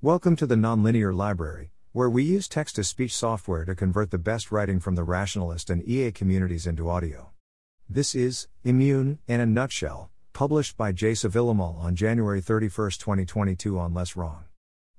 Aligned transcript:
Welcome 0.00 0.36
to 0.36 0.46
the 0.46 0.54
Nonlinear 0.54 1.12
Library, 1.12 1.72
where 1.90 2.08
we 2.08 2.22
use 2.22 2.46
text 2.46 2.76
to 2.76 2.84
speech 2.84 3.12
software 3.12 3.64
to 3.64 3.74
convert 3.74 4.12
the 4.12 4.16
best 4.16 4.52
writing 4.52 4.78
from 4.78 4.94
the 4.94 5.02
rationalist 5.02 5.70
and 5.70 5.82
EA 5.88 6.12
communities 6.12 6.68
into 6.68 6.88
audio. 6.88 7.30
This 7.90 8.14
is 8.14 8.46
Immune 8.62 9.18
in 9.26 9.40
a 9.40 9.46
Nutshell, 9.46 10.12
published 10.32 10.76
by 10.76 10.92
J. 10.92 11.14
Sevillamol 11.14 11.80
on 11.80 11.96
January 11.96 12.40
31, 12.40 12.92
2022 12.92 13.76
on 13.76 13.92
Less 13.92 14.14
Wrong. 14.14 14.44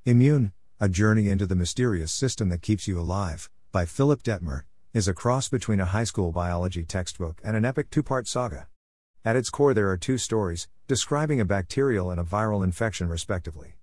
Immune, 0.04 0.52
A 0.82 0.90
Journey 0.90 1.30
into 1.30 1.46
the 1.46 1.56
Mysterious 1.56 2.12
System 2.12 2.50
That 2.50 2.62
Keeps 2.62 2.86
You 2.86 3.00
Alive, 3.00 3.50
by 3.72 3.86
Philipp 3.86 4.22
Dettmer, 4.22 4.64
is 4.94 5.08
a 5.08 5.14
cross 5.14 5.48
between 5.48 5.80
a 5.80 5.86
high 5.86 6.04
school 6.04 6.34
biology 6.34 6.84
textbook 6.84 7.40
and 7.42 7.56
an 7.56 7.64
epic 7.64 7.90
two 7.90 8.04
part 8.04 8.28
saga. 8.28 8.68
At 9.24 9.38
its 9.38 9.50
core, 9.50 9.74
there 9.74 9.90
are 9.90 9.96
two 9.96 10.18
stories, 10.18 10.68
describing 10.90 11.40
a 11.40 11.46
bacterial 11.46 12.12
and 12.12 12.20
a 12.20 12.26
viral 12.26 12.66
infection, 12.66 13.08
respectively. 13.08 13.79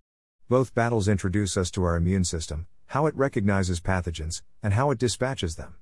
Both 0.49 0.77
battles 0.77 1.09
introduce 1.09 1.57
us 1.57 1.73
to 1.73 1.83
our 1.83 1.97
immune 1.97 2.23
system, 2.23 2.69
how 2.87 3.07
it 3.07 3.17
recognizes 3.17 3.81
pathogens, 3.81 4.43
and 4.63 4.75
how 4.75 4.93
it 4.93 4.99
dispatches 4.99 5.57
them. 5.57 5.75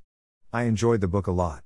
I 0.55 0.63
enjoyed 0.63 1.03
the 1.03 1.09
book 1.09 1.27
a 1.27 1.33
lot. 1.33 1.63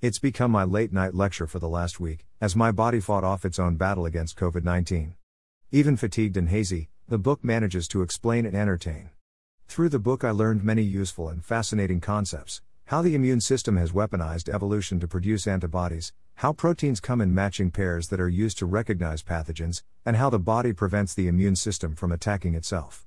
It's 0.00 0.18
become 0.18 0.50
my 0.50 0.64
late 0.64 0.90
night 0.90 1.14
lecture 1.14 1.46
for 1.46 1.58
the 1.58 1.68
last 1.68 2.00
week, 2.00 2.24
as 2.40 2.56
my 2.56 2.72
body 2.72 3.00
fought 3.00 3.22
off 3.22 3.44
its 3.44 3.58
own 3.58 3.76
battle 3.76 4.06
against 4.06 4.38
COVID 4.38 4.64
19. 4.64 5.14
Even 5.72 5.98
fatigued 5.98 6.38
and 6.38 6.48
hazy, 6.48 6.88
the 7.06 7.18
book 7.18 7.44
manages 7.44 7.86
to 7.88 8.00
explain 8.00 8.46
and 8.46 8.56
entertain. 8.56 9.10
Through 9.66 9.90
the 9.90 9.98
book, 9.98 10.24
I 10.24 10.30
learned 10.30 10.64
many 10.64 10.82
useful 10.82 11.28
and 11.28 11.44
fascinating 11.44 12.00
concepts 12.00 12.62
how 12.88 13.02
the 13.02 13.14
immune 13.14 13.38
system 13.38 13.76
has 13.76 13.92
weaponized 13.92 14.48
evolution 14.48 14.98
to 14.98 15.06
produce 15.06 15.46
antibodies, 15.46 16.14
how 16.36 16.54
proteins 16.54 17.00
come 17.00 17.20
in 17.20 17.34
matching 17.34 17.70
pairs 17.70 18.08
that 18.08 18.18
are 18.18 18.30
used 18.30 18.56
to 18.56 18.64
recognize 18.64 19.22
pathogens, 19.22 19.82
and 20.06 20.16
how 20.16 20.30
the 20.30 20.38
body 20.38 20.72
prevents 20.72 21.12
the 21.12 21.28
immune 21.28 21.54
system 21.54 21.94
from 21.94 22.10
attacking 22.10 22.54
itself. 22.54 23.06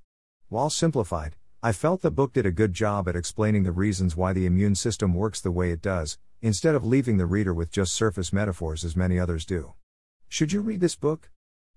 While 0.49 0.70
simplified, 0.70 1.35
I 1.63 1.71
felt 1.71 2.04
the 2.04 2.12
book 2.12 2.31
did 2.31 2.45
a 2.45 2.52
good 2.52 2.76
job 2.76 3.09
at 3.09 3.16
explaining 3.16 3.63
the 3.63 3.71
reasons 3.71 4.15
why 4.15 4.34
the 4.34 4.46
immune 4.46 4.76
system 4.76 5.15
works 5.15 5.41
the 5.41 5.49
way 5.49 5.71
it 5.71 5.82
does, 5.82 6.20
instead 6.43 6.76
of 6.76 6.85
leaving 6.85 7.18
the 7.18 7.26
reader 7.26 7.51
with 7.51 7.71
just 7.71 7.91
surface 7.91 8.32
metaphors 8.32 8.85
as 8.85 8.95
many 8.95 9.18
others 9.18 9.48
do. 9.48 9.73
Should 10.27 10.54
you 10.54 10.62
read 10.62 10.82
this 10.82 10.95
book? 10.95 11.32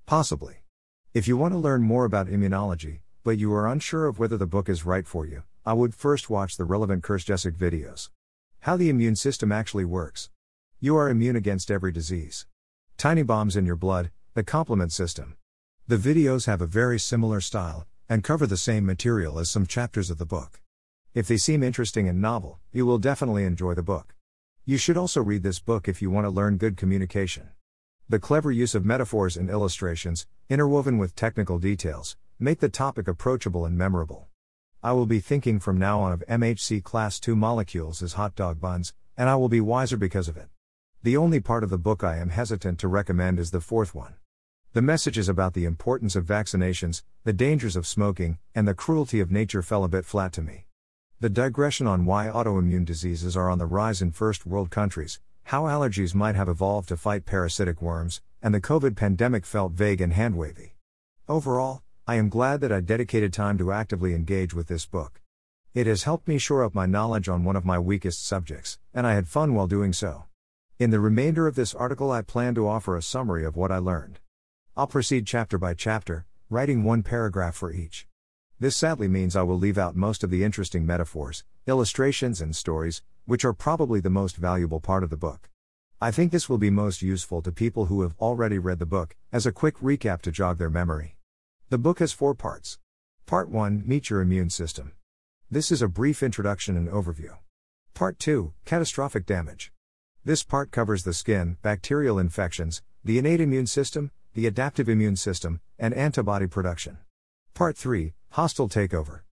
Possibly. 0.04 0.56
If 1.14 1.26
you 1.26 1.38
want 1.38 1.54
to 1.54 1.58
learn 1.58 1.80
more 1.80 2.04
about 2.04 2.26
immunology, 2.26 2.98
but 3.22 3.38
you 3.38 3.50
are 3.54 3.66
unsure 3.66 4.04
of 4.04 4.18
whether 4.18 4.36
the 4.36 4.46
book 4.46 4.68
is 4.68 4.84
right 4.84 5.06
for 5.06 5.24
you, 5.24 5.44
I 5.66 5.72
would 5.72 5.94
first 5.94 6.28
watch 6.28 6.58
the 6.58 6.64
relevant 6.66 7.02
Kurzgesagt 7.02 7.56
videos. 7.56 8.10
How 8.60 8.76
the 8.76 8.90
immune 8.90 9.16
system 9.16 9.50
actually 9.50 9.86
works. 9.86 10.28
You 10.78 10.94
are 10.96 11.08
immune 11.08 11.36
against 11.36 11.70
every 11.70 11.90
disease. 11.90 12.44
Tiny 12.98 13.22
bombs 13.22 13.56
in 13.56 13.64
your 13.64 13.74
blood, 13.74 14.10
the 14.34 14.44
complement 14.44 14.92
system. 14.92 15.38
The 15.88 15.96
videos 15.96 16.44
have 16.44 16.60
a 16.60 16.66
very 16.66 16.98
similar 16.98 17.40
style, 17.40 17.86
and 18.10 18.22
cover 18.22 18.46
the 18.46 18.58
same 18.58 18.84
material 18.84 19.38
as 19.38 19.48
some 19.48 19.66
chapters 19.66 20.10
of 20.10 20.18
the 20.18 20.26
book. 20.26 20.60
If 21.14 21.28
they 21.28 21.38
seem 21.38 21.62
interesting 21.62 22.10
and 22.10 22.20
novel, 22.20 22.60
you 22.70 22.84
will 22.84 22.98
definitely 22.98 23.44
enjoy 23.44 23.72
the 23.72 23.82
book. 23.82 24.14
You 24.66 24.76
should 24.76 24.98
also 24.98 25.22
read 25.22 25.42
this 25.42 25.60
book 25.60 25.88
if 25.88 26.02
you 26.02 26.10
want 26.10 26.26
to 26.26 26.30
learn 26.30 26.58
good 26.58 26.76
communication. 26.76 27.48
The 28.06 28.18
clever 28.18 28.52
use 28.52 28.74
of 28.74 28.84
metaphors 28.84 29.34
and 29.34 29.48
illustrations, 29.48 30.26
interwoven 30.50 30.98
with 30.98 31.16
technical 31.16 31.58
details, 31.58 32.18
make 32.38 32.60
the 32.60 32.68
topic 32.68 33.08
approachable 33.08 33.64
and 33.64 33.78
memorable. 33.78 34.28
I 34.84 34.92
will 34.92 35.06
be 35.06 35.18
thinking 35.18 35.60
from 35.60 35.78
now 35.78 36.02
on 36.02 36.12
of 36.12 36.22
MHC 36.28 36.84
class 36.84 37.18
2 37.18 37.34
molecules 37.34 38.02
as 38.02 38.12
hot 38.12 38.34
dog 38.34 38.60
buns, 38.60 38.92
and 39.16 39.30
I 39.30 39.34
will 39.34 39.48
be 39.48 39.62
wiser 39.62 39.96
because 39.96 40.28
of 40.28 40.36
it. 40.36 40.50
The 41.02 41.16
only 41.16 41.40
part 41.40 41.64
of 41.64 41.70
the 41.70 41.78
book 41.78 42.04
I 42.04 42.18
am 42.18 42.28
hesitant 42.28 42.78
to 42.80 42.88
recommend 42.88 43.38
is 43.38 43.50
the 43.50 43.62
fourth 43.62 43.94
one. 43.94 44.16
The 44.74 44.82
messages 44.82 45.26
about 45.26 45.54
the 45.54 45.64
importance 45.64 46.16
of 46.16 46.26
vaccinations, 46.26 47.02
the 47.24 47.32
dangers 47.32 47.76
of 47.76 47.86
smoking, 47.86 48.36
and 48.54 48.68
the 48.68 48.74
cruelty 48.74 49.20
of 49.20 49.30
nature 49.30 49.62
fell 49.62 49.84
a 49.84 49.88
bit 49.88 50.04
flat 50.04 50.34
to 50.34 50.42
me. 50.42 50.66
The 51.18 51.30
digression 51.30 51.86
on 51.86 52.04
why 52.04 52.26
autoimmune 52.26 52.84
diseases 52.84 53.38
are 53.38 53.48
on 53.48 53.56
the 53.56 53.64
rise 53.64 54.02
in 54.02 54.10
first 54.10 54.44
world 54.44 54.68
countries, 54.68 55.18
how 55.44 55.62
allergies 55.62 56.14
might 56.14 56.36
have 56.36 56.50
evolved 56.50 56.90
to 56.90 56.98
fight 56.98 57.24
parasitic 57.24 57.80
worms, 57.80 58.20
and 58.42 58.54
the 58.54 58.60
COVID 58.60 58.96
pandemic 58.96 59.46
felt 59.46 59.72
vague 59.72 60.02
and 60.02 60.12
hand 60.12 60.36
wavy. 60.36 60.74
Overall, 61.26 61.83
I 62.06 62.16
am 62.16 62.28
glad 62.28 62.60
that 62.60 62.70
I 62.70 62.80
dedicated 62.80 63.32
time 63.32 63.56
to 63.56 63.72
actively 63.72 64.14
engage 64.14 64.52
with 64.52 64.66
this 64.66 64.84
book. 64.84 65.22
It 65.72 65.86
has 65.86 66.02
helped 66.02 66.28
me 66.28 66.36
shore 66.36 66.62
up 66.62 66.74
my 66.74 66.84
knowledge 66.84 67.30
on 67.30 67.44
one 67.44 67.56
of 67.56 67.64
my 67.64 67.78
weakest 67.78 68.26
subjects, 68.26 68.78
and 68.92 69.06
I 69.06 69.14
had 69.14 69.26
fun 69.26 69.54
while 69.54 69.66
doing 69.66 69.94
so. 69.94 70.24
In 70.78 70.90
the 70.90 71.00
remainder 71.00 71.46
of 71.46 71.54
this 71.54 71.74
article, 71.74 72.12
I 72.12 72.20
plan 72.20 72.54
to 72.56 72.68
offer 72.68 72.94
a 72.94 73.00
summary 73.00 73.42
of 73.46 73.56
what 73.56 73.72
I 73.72 73.78
learned. 73.78 74.20
I'll 74.76 74.86
proceed 74.86 75.26
chapter 75.26 75.56
by 75.56 75.72
chapter, 75.72 76.26
writing 76.50 76.84
one 76.84 77.02
paragraph 77.02 77.54
for 77.54 77.72
each. 77.72 78.06
This 78.60 78.76
sadly 78.76 79.08
means 79.08 79.34
I 79.34 79.42
will 79.42 79.58
leave 79.58 79.78
out 79.78 79.96
most 79.96 80.22
of 80.22 80.28
the 80.28 80.44
interesting 80.44 80.84
metaphors, 80.84 81.42
illustrations, 81.66 82.42
and 82.42 82.54
stories, 82.54 83.00
which 83.24 83.46
are 83.46 83.54
probably 83.54 84.00
the 84.00 84.10
most 84.10 84.36
valuable 84.36 84.78
part 84.78 85.04
of 85.04 85.08
the 85.08 85.16
book. 85.16 85.48
I 86.02 86.10
think 86.10 86.32
this 86.32 86.50
will 86.50 86.58
be 86.58 86.68
most 86.68 87.00
useful 87.00 87.40
to 87.40 87.50
people 87.50 87.86
who 87.86 88.02
have 88.02 88.14
already 88.20 88.58
read 88.58 88.78
the 88.78 88.84
book, 88.84 89.16
as 89.32 89.46
a 89.46 89.52
quick 89.52 89.78
recap 89.78 90.20
to 90.20 90.30
jog 90.30 90.58
their 90.58 90.68
memory. 90.68 91.13
The 91.74 91.78
book 91.78 91.98
has 91.98 92.12
four 92.12 92.36
parts. 92.36 92.78
Part 93.26 93.48
1 93.48 93.82
Meet 93.84 94.08
your 94.08 94.20
immune 94.20 94.48
system. 94.48 94.92
This 95.50 95.72
is 95.72 95.82
a 95.82 95.88
brief 95.88 96.22
introduction 96.22 96.76
and 96.76 96.88
overview. 96.88 97.38
Part 97.94 98.20
2 98.20 98.52
Catastrophic 98.64 99.26
damage. 99.26 99.72
This 100.24 100.44
part 100.44 100.70
covers 100.70 101.02
the 101.02 101.12
skin, 101.12 101.56
bacterial 101.62 102.16
infections, 102.20 102.80
the 103.02 103.18
innate 103.18 103.40
immune 103.40 103.66
system, 103.66 104.12
the 104.34 104.46
adaptive 104.46 104.88
immune 104.88 105.16
system, 105.16 105.60
and 105.76 105.92
antibody 105.94 106.46
production. 106.46 106.98
Part 107.54 107.76
3 107.76 108.12
Hostile 108.30 108.68
takeover. 108.68 109.22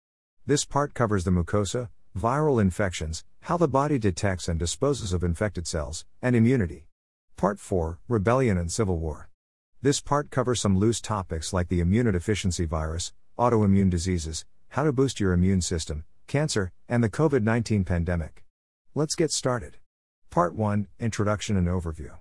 This 0.45 0.65
part 0.65 0.95
covers 0.95 1.23
the 1.23 1.31
mucosa, 1.31 1.91
viral 2.19 2.61
infections, 2.61 3.23
how 3.43 3.57
the 3.57 3.69
body 3.69 4.01
detects 4.01 4.49
and 4.49 4.59
disposes 4.59 5.13
of 5.13 5.23
infected 5.23 5.69
cells, 5.69 6.05
and 6.21 6.35
immunity. 6.35 6.89
Part 7.37 7.61
4 7.61 8.01
Rebellion 8.09 8.59
and 8.59 8.73
Civil 8.73 8.99
War. 8.99 9.29
This 9.85 10.01
part 10.01 10.31
covers 10.31 10.61
some 10.61 10.79
loose 10.79 11.01
topics 11.01 11.53
like 11.53 11.67
the 11.67 11.81
immunodeficiency 11.81 12.69
virus, 12.69 13.13
autoimmune 13.37 13.91
diseases, 13.91 14.45
how 14.69 14.85
to 14.85 14.93
boost 14.93 15.19
your 15.19 15.33
immune 15.33 15.61
system, 15.61 16.05
cancer, 16.29 16.71
and 16.89 17.03
the 17.03 17.11
COVID 17.11 17.43
19 17.43 17.83
pandemic. 17.83 18.45
Let's 18.95 19.17
get 19.17 19.33
started. 19.33 19.79
Part 20.31 20.55
1 20.55 20.87
Introduction 21.01 21.57
and 21.57 21.67
Overview. 21.67 22.13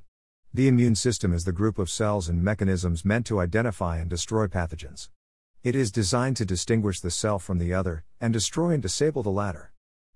The 0.51 0.67
immune 0.67 0.95
system 0.95 1.33
is 1.33 1.43
the 1.43 1.51
group 1.51 1.77
of 1.77 1.91
cells 1.91 2.27
and 2.27 2.43
mechanisms 2.43 3.05
meant 3.05 3.27
to 3.27 3.39
identify 3.39 3.99
and 3.99 4.09
destroy 4.09 4.47
pathogens. 4.47 5.09
It 5.63 5.75
is 5.75 5.91
designed 5.91 6.37
to 6.37 6.45
distinguish 6.45 6.99
the 6.99 7.11
cell 7.11 7.37
from 7.37 7.59
the 7.59 7.75
other, 7.75 8.03
and 8.19 8.33
destroy 8.33 8.71
and 8.71 8.81
disable 8.81 9.21
the 9.21 9.29
latter. 9.29 9.71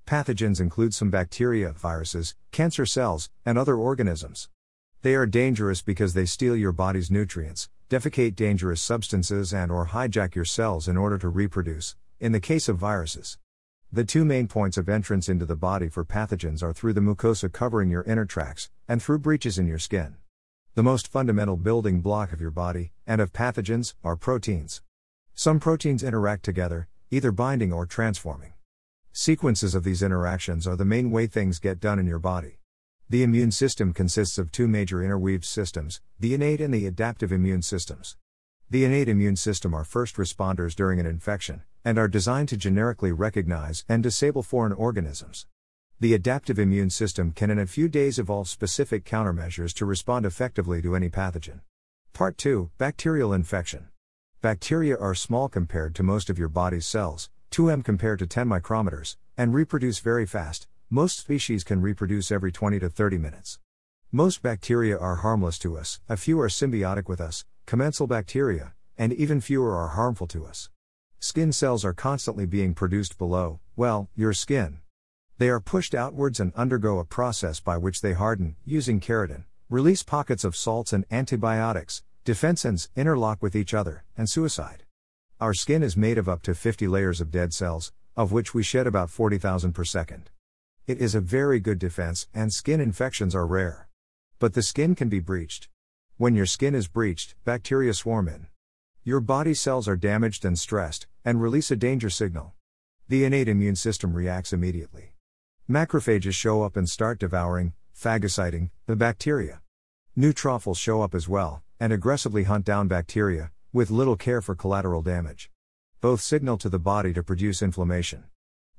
Pathogens 0.07 0.59
include 0.59 0.95
some 0.95 1.11
bacteria, 1.11 1.73
viruses, 1.73 2.33
cancer 2.51 2.87
cells, 2.87 3.29
and 3.45 3.55
other 3.59 3.75
organisms. 3.75 4.49
They 5.05 5.13
are 5.13 5.27
dangerous 5.27 5.83
because 5.83 6.15
they 6.15 6.25
steal 6.25 6.55
your 6.55 6.71
body's 6.71 7.11
nutrients, 7.11 7.69
defecate 7.91 8.35
dangerous 8.35 8.81
substances 8.81 9.53
and 9.53 9.71
or 9.71 9.89
hijack 9.89 10.33
your 10.33 10.45
cells 10.45 10.87
in 10.87 10.97
order 10.97 11.19
to 11.19 11.29
reproduce, 11.29 11.95
in 12.19 12.31
the 12.31 12.39
case 12.39 12.67
of 12.67 12.79
viruses. 12.79 13.37
The 13.91 14.03
two 14.03 14.25
main 14.25 14.47
points 14.47 14.77
of 14.77 14.89
entrance 14.89 15.29
into 15.29 15.45
the 15.45 15.55
body 15.55 15.89
for 15.89 16.03
pathogens 16.03 16.63
are 16.63 16.73
through 16.73 16.93
the 16.93 17.01
mucosa 17.01 17.53
covering 17.53 17.91
your 17.91 18.01
inner 18.05 18.25
tracts, 18.25 18.71
and 18.87 18.99
through 18.99 19.19
breaches 19.19 19.59
in 19.59 19.67
your 19.67 19.77
skin. 19.77 20.15
The 20.73 20.81
most 20.81 21.07
fundamental 21.07 21.55
building 21.55 22.01
block 22.01 22.33
of 22.33 22.41
your 22.41 22.49
body, 22.49 22.91
and 23.05 23.21
of 23.21 23.31
pathogens, 23.31 23.93
are 24.03 24.15
proteins. 24.15 24.81
Some 25.35 25.59
proteins 25.59 26.01
interact 26.01 26.43
together, 26.43 26.87
either 27.11 27.31
binding 27.31 27.71
or 27.71 27.85
transforming. 27.85 28.53
Sequences 29.11 29.75
of 29.75 29.83
these 29.83 30.01
interactions 30.01 30.65
are 30.65 30.75
the 30.75 30.83
main 30.83 31.11
way 31.11 31.27
things 31.27 31.59
get 31.59 31.79
done 31.79 31.99
in 31.99 32.07
your 32.07 32.17
body. 32.17 32.57
The 33.07 33.21
immune 33.21 33.51
system 33.51 33.93
consists 33.93 34.39
of 34.39 34.51
two 34.51 34.67
major 34.67 35.03
interweaved 35.03 35.45
systems 35.45 36.01
the 36.19 36.33
innate 36.33 36.59
and 36.59 36.73
the 36.73 36.87
adaptive 36.87 37.31
immune 37.31 37.61
systems. 37.61 38.17
The 38.67 38.83
innate 38.83 39.07
immune 39.07 39.35
system 39.35 39.75
are 39.75 39.83
first 39.83 40.15
responders 40.15 40.73
during 40.73 40.99
an 40.99 41.05
infection, 41.05 41.61
and 41.83 41.99
are 41.99 42.07
designed 42.07 42.49
to 42.49 42.57
generically 42.57 43.11
recognize 43.11 43.85
and 43.87 44.01
disable 44.01 44.41
foreign 44.41 44.73
organisms. 44.73 45.45
The 45.99 46.15
adaptive 46.15 46.57
immune 46.57 46.89
system 46.89 47.31
can 47.31 47.51
in 47.51 47.59
a 47.59 47.67
few 47.67 47.87
days 47.87 48.17
evolve 48.17 48.49
specific 48.49 49.05
countermeasures 49.05 49.75
to 49.75 49.85
respond 49.85 50.25
effectively 50.25 50.81
to 50.81 50.95
any 50.95 51.11
pathogen. 51.11 51.59
Part 52.11 52.39
2 52.39 52.71
Bacterial 52.79 53.33
infection. 53.33 53.89
Bacteria 54.41 54.97
are 54.97 55.13
small 55.13 55.47
compared 55.47 55.93
to 55.93 56.01
most 56.01 56.31
of 56.31 56.39
your 56.39 56.49
body's 56.49 56.87
cells, 56.87 57.29
2m 57.51 57.83
compared 57.85 58.17
to 58.17 58.25
10 58.25 58.47
micrometers, 58.47 59.15
and 59.37 59.53
reproduce 59.53 59.99
very 59.99 60.25
fast. 60.25 60.67
Most 60.91 61.17
species 61.17 61.63
can 61.63 61.81
reproduce 61.81 62.31
every 62.31 62.51
20 62.51 62.77
to 62.77 62.89
30 62.89 63.17
minutes. 63.17 63.57
Most 64.11 64.43
bacteria 64.43 64.95
are 64.95 65.15
harmless 65.15 65.57
to 65.59 65.75
us, 65.75 65.99
a 66.07 66.15
few 66.15 66.39
are 66.39 66.47
symbiotic 66.47 67.09
with 67.09 67.19
us, 67.19 67.43
commensal 67.65 68.05
bacteria, 68.05 68.75
and 68.95 69.11
even 69.11 69.41
fewer 69.41 69.75
are 69.75 69.89
harmful 69.89 70.27
to 70.27 70.45
us. 70.45 70.69
Skin 71.19 71.51
cells 71.51 71.83
are 71.83 71.91
constantly 71.91 72.45
being 72.45 72.75
produced 72.75 73.17
below, 73.17 73.59
well, 73.75 74.09
your 74.15 74.31
skin. 74.31 74.77
They 75.39 75.49
are 75.49 75.59
pushed 75.59 75.95
outwards 75.95 76.39
and 76.39 76.53
undergo 76.53 76.99
a 76.99 77.03
process 77.03 77.59
by 77.59 77.77
which 77.77 78.01
they 78.01 78.13
harden, 78.13 78.55
using 78.63 78.99
keratin, 78.99 79.45
release 79.71 80.03
pockets 80.03 80.43
of 80.43 80.55
salts 80.55 80.93
and 80.93 81.03
antibiotics, 81.09 82.03
defensins, 82.25 82.89
interlock 82.95 83.41
with 83.41 83.55
each 83.55 83.73
other, 83.73 84.03
and 84.15 84.29
suicide. 84.29 84.83
Our 85.41 85.55
skin 85.55 85.81
is 85.81 85.97
made 85.97 86.19
of 86.19 86.29
up 86.29 86.43
to 86.43 86.53
50 86.53 86.87
layers 86.87 87.21
of 87.21 87.31
dead 87.31 87.53
cells, 87.55 87.91
of 88.15 88.31
which 88.31 88.53
we 88.53 88.61
shed 88.61 88.85
about 88.85 89.09
40,000 89.09 89.73
per 89.73 89.83
second. 89.83 90.29
It 90.87 90.99
is 90.99 91.15
a 91.15 91.19
very 91.19 91.59
good 91.59 91.79
defense, 91.79 92.27
and 92.31 92.53
skin 92.53 92.79
infections 92.79 93.33
are 93.33 93.47
rare. 93.47 93.89
But 94.37 94.53
the 94.53 94.61
skin 94.61 94.93
can 94.93 95.09
be 95.09 95.19
breached. 95.19 95.67
When 96.17 96.35
your 96.35 96.45
skin 96.45 96.75
is 96.75 96.87
breached, 96.87 97.33
bacteria 97.43 97.91
swarm 97.95 98.27
in. 98.27 98.45
Your 99.03 99.19
body 99.19 99.55
cells 99.55 99.87
are 99.87 99.95
damaged 99.95 100.45
and 100.45 100.59
stressed, 100.59 101.07
and 101.23 101.41
release 101.41 101.71
a 101.71 101.75
danger 101.75 102.11
signal. 102.11 102.53
The 103.07 103.25
innate 103.25 103.47
immune 103.47 103.75
system 103.75 104.13
reacts 104.13 104.53
immediately. 104.53 105.15
Macrophages 105.67 106.35
show 106.35 106.61
up 106.61 106.77
and 106.77 106.87
start 106.87 107.17
devouring, 107.17 107.73
phagocyting, 107.99 108.69
the 108.85 108.95
bacteria. 108.95 109.61
Neutrophils 110.15 110.77
show 110.77 111.01
up 111.01 111.15
as 111.15 111.27
well, 111.27 111.63
and 111.79 111.93
aggressively 111.93 112.43
hunt 112.43 112.63
down 112.63 112.87
bacteria, 112.87 113.49
with 113.73 113.89
little 113.89 114.17
care 114.17 114.39
for 114.39 114.53
collateral 114.53 115.01
damage. 115.01 115.49
Both 115.99 116.21
signal 116.21 116.59
to 116.59 116.69
the 116.69 116.77
body 116.77 117.11
to 117.13 117.23
produce 117.23 117.63
inflammation. 117.63 118.25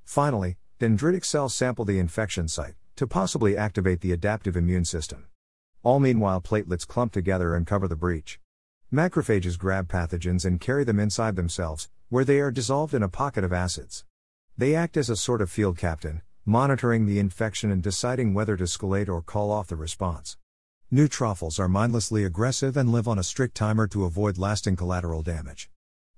Finally, 0.04 0.56
dendritic 0.78 1.24
cells 1.24 1.54
sample 1.54 1.86
the 1.86 1.98
infection 1.98 2.48
site, 2.48 2.74
to 2.96 3.06
possibly 3.06 3.56
activate 3.56 4.02
the 4.02 4.12
adaptive 4.12 4.56
immune 4.56 4.84
system. 4.84 5.26
All 5.82 6.00
meanwhile, 6.00 6.40
platelets 6.40 6.86
clump 6.86 7.12
together 7.12 7.54
and 7.54 7.66
cover 7.66 7.88
the 7.88 7.96
breach. 7.96 8.38
Macrophages 8.92 9.58
grab 9.58 9.88
pathogens 9.88 10.44
and 10.44 10.60
carry 10.60 10.84
them 10.84 11.00
inside 11.00 11.34
themselves, 11.34 11.88
where 12.08 12.24
they 12.24 12.40
are 12.40 12.50
dissolved 12.50 12.92
in 12.92 13.02
a 13.02 13.08
pocket 13.08 13.42
of 13.42 13.52
acids. 13.52 14.04
They 14.58 14.74
act 14.74 14.96
as 14.96 15.08
a 15.08 15.16
sort 15.16 15.40
of 15.40 15.50
field 15.50 15.78
captain, 15.78 16.22
monitoring 16.44 17.06
the 17.06 17.18
infection 17.18 17.70
and 17.70 17.82
deciding 17.82 18.34
whether 18.34 18.56
to 18.56 18.64
escalate 18.64 19.08
or 19.08 19.22
call 19.22 19.50
off 19.50 19.68
the 19.68 19.76
response. 19.76 20.36
Neutrophils 20.92 21.58
are 21.58 21.68
mindlessly 21.68 22.22
aggressive 22.22 22.76
and 22.76 22.92
live 22.92 23.08
on 23.08 23.18
a 23.18 23.24
strict 23.24 23.56
timer 23.56 23.86
to 23.88 24.04
avoid 24.04 24.38
lasting 24.38 24.76
collateral 24.76 25.22
damage. 25.22 25.70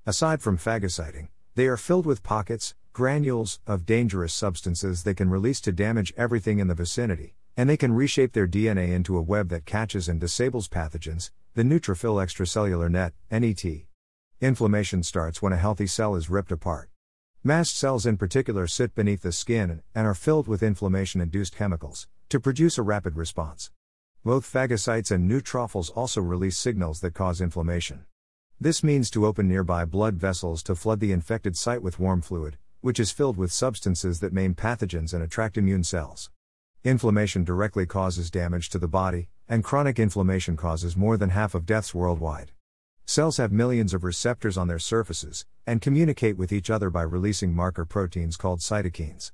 Aside 0.05 0.43
from 0.43 0.59
phagocyting, 0.59 1.29
they 1.55 1.67
are 1.67 1.77
filled 1.77 2.07
with 2.07 2.23
pockets, 2.23 2.75
granules, 2.93 3.61
of 3.67 3.87
dangerous 3.87 4.35
substances 4.35 5.03
they 5.03 5.15
can 5.15 5.31
release 5.31 5.61
to 5.61 5.73
damage 5.73 6.13
everything 6.17 6.59
in 6.59 6.69
the 6.69 6.75
vicinity, 6.75 7.35
and 7.57 7.69
they 7.69 7.77
can 7.77 7.93
reshape 7.93 8.33
their 8.33 8.49
DNA 8.49 8.91
into 8.91 9.17
a 9.17 9.23
web 9.23 9.49
that 9.49 9.67
catches 9.67 10.09
and 10.09 10.21
disables 10.21 10.69
pathogens, 10.69 11.31
the 11.55 11.63
neutrophil 11.63 12.23
extracellular 12.25 12.91
net, 12.91 13.13
NET. 13.31 13.65
Inflammation 14.41 15.03
starts 15.03 15.43
when 15.43 15.53
a 15.53 15.57
healthy 15.57 15.87
cell 15.87 16.15
is 16.15 16.31
ripped 16.31 16.53
apart. 16.53 16.91
Mast 17.43 17.77
cells 17.77 18.07
in 18.07 18.17
particular 18.17 18.67
sit 18.67 18.95
beneath 18.95 19.23
the 19.23 19.33
skin 19.33 19.83
and 19.95 20.07
are 20.07 20.15
filled 20.15 20.49
with 20.49 20.63
inflammation 20.63 21.21
induced 21.21 21.57
chemicals 21.57 22.07
to 22.29 22.39
produce 22.39 22.79
a 22.79 22.83
rapid 22.83 23.17
response. 23.17 23.71
Both 24.25 24.53
phagocytes 24.53 25.11
and 25.11 25.31
neutrophils 25.31 25.91
also 25.95 26.21
release 26.21 26.59
signals 26.59 27.01
that 27.01 27.15
cause 27.15 27.41
inflammation. 27.41 28.05
This 28.61 28.83
means 28.83 29.09
to 29.11 29.25
open 29.25 29.49
nearby 29.49 29.85
blood 29.85 30.17
vessels 30.17 30.63
to 30.65 30.75
flood 30.75 31.01
the 31.01 31.13
infected 31.13 31.57
site 31.57 31.83
with 31.83 31.99
warm 31.99 32.23
fluid, 32.23 32.59
which 32.81 33.01
is 33.01 33.11
filled 33.11 33.37
with 33.37 33.53
substances 33.53 34.21
that 34.21 34.33
maim 34.33 34.55
pathogens 34.55 35.13
and 35.13 35.23
attract 35.23 35.59
immune 35.59 35.85
cells. 35.85 36.31
Inflammation 36.85 37.45
directly 37.45 37.87
causes 37.87 38.31
damage 38.31 38.69
to 38.71 38.79
the 38.79 38.87
body, 38.87 39.29
and 39.49 39.65
chronic 39.65 39.99
inflammation 39.99 40.57
causes 40.57 40.97
more 40.97 41.17
than 41.17 41.31
half 41.31 41.55
of 41.55 41.67
deaths 41.67 41.95
worldwide. 41.95 42.53
Cells 43.05 43.39
have 43.39 43.51
millions 43.51 43.95
of 43.95 44.05
receptors 44.05 44.57
on 44.57 44.69
their 44.69 44.79
surfaces, 44.79 45.47
and 45.67 45.81
communicate 45.81 46.37
with 46.37 46.53
each 46.53 46.71
other 46.71 46.91
by 46.91 47.03
releasing 47.03 47.55
marker 47.55 47.85
proteins 47.85 48.37
called 48.37 48.61
cytokines. 48.61 49.33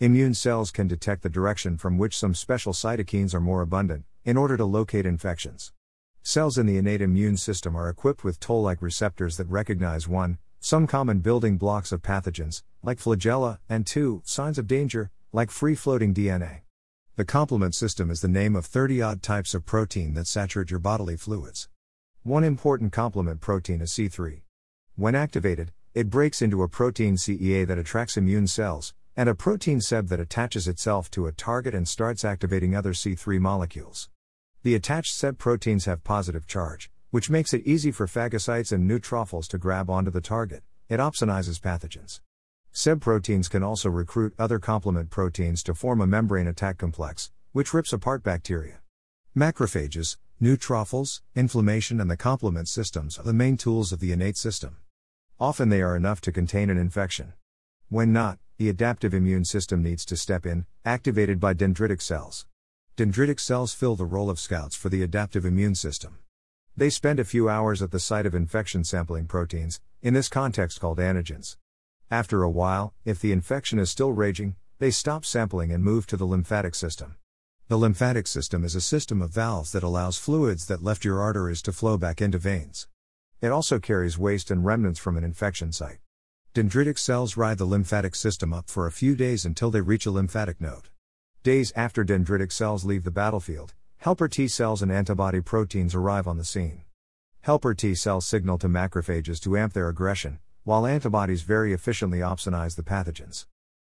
Immune 0.00 0.34
cells 0.34 0.72
can 0.72 0.88
detect 0.88 1.22
the 1.22 1.28
direction 1.28 1.78
from 1.78 1.96
which 1.96 2.18
some 2.18 2.34
special 2.34 2.72
cytokines 2.72 3.32
are 3.32 3.40
more 3.40 3.62
abundant, 3.62 4.04
in 4.24 4.36
order 4.36 4.56
to 4.56 4.64
locate 4.64 5.06
infections. 5.06 5.72
Cells 6.24 6.58
in 6.58 6.66
the 6.66 6.76
innate 6.76 7.00
immune 7.00 7.36
system 7.36 7.74
are 7.76 7.88
equipped 7.88 8.24
with 8.24 8.38
toll 8.40 8.62
like 8.62 8.82
receptors 8.82 9.36
that 9.36 9.48
recognize 9.48 10.06
1. 10.06 10.38
Some 10.64 10.86
common 10.86 11.18
building 11.18 11.58
blocks 11.58 11.90
of 11.90 12.02
pathogens, 12.02 12.62
like 12.84 13.00
flagella, 13.00 13.58
and 13.68 13.84
2. 13.84 14.22
Signs 14.24 14.58
of 14.58 14.68
danger, 14.68 15.10
like 15.32 15.50
free 15.50 15.74
floating 15.74 16.14
DNA. 16.14 16.60
The 17.16 17.24
complement 17.24 17.74
system 17.74 18.12
is 18.12 18.20
the 18.20 18.28
name 18.28 18.54
of 18.54 18.64
30 18.64 19.02
odd 19.02 19.22
types 19.24 19.54
of 19.54 19.66
protein 19.66 20.14
that 20.14 20.28
saturate 20.28 20.70
your 20.70 20.78
bodily 20.78 21.16
fluids. 21.16 21.68
One 22.22 22.44
important 22.44 22.92
complement 22.92 23.40
protein 23.40 23.80
is 23.80 23.90
C3. 23.90 24.42
When 24.94 25.16
activated, 25.16 25.72
it 25.94 26.08
breaks 26.08 26.40
into 26.40 26.62
a 26.62 26.68
protein 26.68 27.16
C3a 27.16 27.66
that 27.66 27.78
attracts 27.78 28.16
immune 28.16 28.46
cells, 28.46 28.94
and 29.16 29.28
a 29.28 29.34
protein 29.34 29.80
C3b 29.80 30.10
that 30.10 30.20
attaches 30.20 30.68
itself 30.68 31.10
to 31.10 31.26
a 31.26 31.32
target 31.32 31.74
and 31.74 31.88
starts 31.88 32.24
activating 32.24 32.76
other 32.76 32.92
C3 32.92 33.40
molecules. 33.40 34.10
The 34.62 34.76
attached 34.76 35.16
C3b 35.16 35.38
proteins 35.38 35.86
have 35.86 36.04
positive 36.04 36.46
charge, 36.46 36.88
which 37.12 37.28
makes 37.28 37.52
it 37.52 37.66
easy 37.66 37.92
for 37.92 38.06
phagocytes 38.06 38.72
and 38.72 38.90
neutrophils 38.90 39.46
to 39.46 39.58
grab 39.58 39.90
onto 39.90 40.10
the 40.10 40.22
target. 40.22 40.62
It 40.88 40.96
opsonizes 40.96 41.60
pathogens. 41.60 42.20
C3b 42.72 43.02
proteins 43.02 43.48
can 43.50 43.62
also 43.62 43.90
recruit 43.90 44.32
other 44.38 44.58
complement 44.58 45.10
proteins 45.10 45.62
to 45.64 45.74
form 45.74 46.00
a 46.00 46.06
membrane 46.06 46.46
attack 46.46 46.78
complex, 46.78 47.30
which 47.52 47.74
rips 47.74 47.92
apart 47.92 48.22
bacteria. 48.22 48.80
Macrophages, 49.36 50.16
neutrophils, 50.40 51.20
inflammation, 51.34 52.00
and 52.00 52.10
the 52.10 52.16
complement 52.16 52.66
systems 52.66 53.18
are 53.18 53.24
the 53.24 53.34
main 53.34 53.58
tools 53.58 53.92
of 53.92 54.00
the 54.00 54.10
innate 54.10 54.38
system. 54.38 54.78
Often 55.38 55.68
they 55.68 55.82
are 55.82 55.94
enough 55.94 56.22
to 56.22 56.32
contain 56.32 56.70
an 56.70 56.78
infection. 56.78 57.34
When 57.90 58.14
not, 58.14 58.38
the 58.56 58.70
adaptive 58.70 59.12
immune 59.12 59.44
system 59.44 59.82
needs 59.82 60.06
to 60.06 60.16
step 60.16 60.46
in, 60.46 60.64
activated 60.82 61.38
by 61.38 61.52
dendritic 61.52 62.00
cells. 62.00 62.46
Dendritic 62.96 63.38
cells 63.38 63.74
fill 63.74 63.96
the 63.96 64.06
role 64.06 64.30
of 64.30 64.40
scouts 64.40 64.74
for 64.74 64.88
the 64.88 65.02
adaptive 65.02 65.44
immune 65.44 65.74
system. 65.74 66.20
They 66.74 66.88
spend 66.88 67.20
a 67.20 67.24
few 67.24 67.50
hours 67.50 67.82
at 67.82 67.90
the 67.90 68.00
site 68.00 68.24
of 68.24 68.34
infection 68.34 68.82
sampling 68.82 69.26
proteins, 69.26 69.80
in 70.00 70.14
this 70.14 70.30
context 70.30 70.80
called 70.80 70.98
antigens. 70.98 71.56
After 72.10 72.42
a 72.42 72.50
while, 72.50 72.94
if 73.04 73.20
the 73.20 73.30
infection 73.30 73.78
is 73.78 73.90
still 73.90 74.12
raging, 74.12 74.56
they 74.78 74.90
stop 74.90 75.26
sampling 75.26 75.70
and 75.70 75.84
move 75.84 76.06
to 76.06 76.16
the 76.16 76.24
lymphatic 76.24 76.74
system. 76.74 77.16
The 77.68 77.76
lymphatic 77.76 78.26
system 78.26 78.64
is 78.64 78.74
a 78.74 78.80
system 78.80 79.20
of 79.20 79.30
valves 79.30 79.72
that 79.72 79.82
allows 79.82 80.16
fluids 80.16 80.66
that 80.66 80.82
left 80.82 81.04
your 81.04 81.20
arteries 81.20 81.60
to 81.62 81.72
flow 81.72 81.98
back 81.98 82.22
into 82.22 82.38
veins. 82.38 82.88
It 83.42 83.48
also 83.48 83.78
carries 83.78 84.18
waste 84.18 84.50
and 84.50 84.64
remnants 84.64 84.98
from 84.98 85.18
an 85.18 85.24
infection 85.24 85.72
site. 85.72 85.98
Dendritic 86.54 86.98
cells 86.98 87.36
ride 87.36 87.58
the 87.58 87.66
lymphatic 87.66 88.14
system 88.14 88.54
up 88.54 88.70
for 88.70 88.86
a 88.86 88.92
few 88.92 89.14
days 89.14 89.44
until 89.44 89.70
they 89.70 89.82
reach 89.82 90.06
a 90.06 90.10
lymphatic 90.10 90.58
node. 90.58 90.88
Days 91.42 91.70
after 91.76 92.02
dendritic 92.02 92.50
cells 92.50 92.84
leave 92.84 93.04
the 93.04 93.10
battlefield, 93.10 93.74
helper 94.02 94.26
T 94.26 94.48
cells 94.48 94.82
and 94.82 94.90
antibody 94.90 95.40
proteins 95.40 95.94
arrive 95.94 96.26
on 96.26 96.36
the 96.36 96.44
scene. 96.44 96.82
Helper 97.42 97.72
T 97.72 97.94
cells 97.94 98.26
signal 98.26 98.58
to 98.58 98.68
macrophages 98.68 99.40
to 99.40 99.56
amp 99.56 99.74
their 99.74 99.88
aggression, 99.88 100.40
while 100.64 100.86
antibodies 100.86 101.42
very 101.42 101.72
efficiently 101.72 102.18
opsonize 102.18 102.74
the 102.74 102.82
pathogens. 102.82 103.46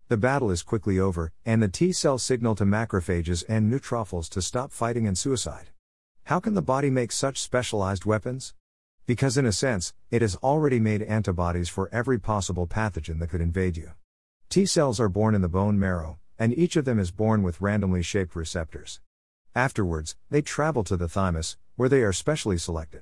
The 0.10 0.18
battle 0.18 0.52
is 0.52 0.64
quickly 0.64 1.00
over, 1.00 1.32
and 1.46 1.64
the 1.64 1.70
T 1.70 1.94
cells 1.94 2.24
signal 2.24 2.56
to 2.56 2.66
macrophages 2.66 3.46
and 3.48 3.72
neutrophils 3.72 4.28
to 4.32 4.42
stop 4.42 4.74
fighting 4.74 5.08
and 5.08 5.18
suicide. 5.18 5.70
How 6.26 6.42
can 6.42 6.56
the 6.56 6.62
body 6.62 6.90
make 6.90 7.14
such 7.14 7.40
specialized 7.40 8.04
weapons? 8.04 8.54
Because, 9.06 9.38
in 9.38 9.46
a 9.46 9.54
sense, 9.54 9.94
it 10.10 10.22
has 10.22 10.36
already 10.44 10.82
made 10.82 11.04
antibodies 11.04 11.70
for 11.70 11.88
every 11.94 12.20
possible 12.20 12.68
pathogen 12.68 13.20
that 13.20 13.30
could 13.30 13.40
invade 13.40 13.78
you. 13.78 13.92
T 14.50 14.66
cells 14.66 15.00
are 15.00 15.08
born 15.08 15.36
in 15.36 15.42
the 15.42 15.48
bone 15.48 15.80
marrow, 15.80 16.20
and 16.38 16.54
each 16.58 16.76
of 16.76 16.84
them 16.84 17.00
is 17.00 17.12
born 17.12 17.44
with 17.44 17.62
randomly 17.62 18.04
shaped 18.04 18.36
receptors. 18.36 19.00
Afterwards, 19.56 20.16
they 20.30 20.42
travel 20.42 20.84
to 20.86 20.96
the 20.96 21.10
thymus, 21.10 21.58
where 21.76 21.90
they 21.90 22.04
are 22.04 22.14
specially 22.14 22.58
selected. 22.58 23.02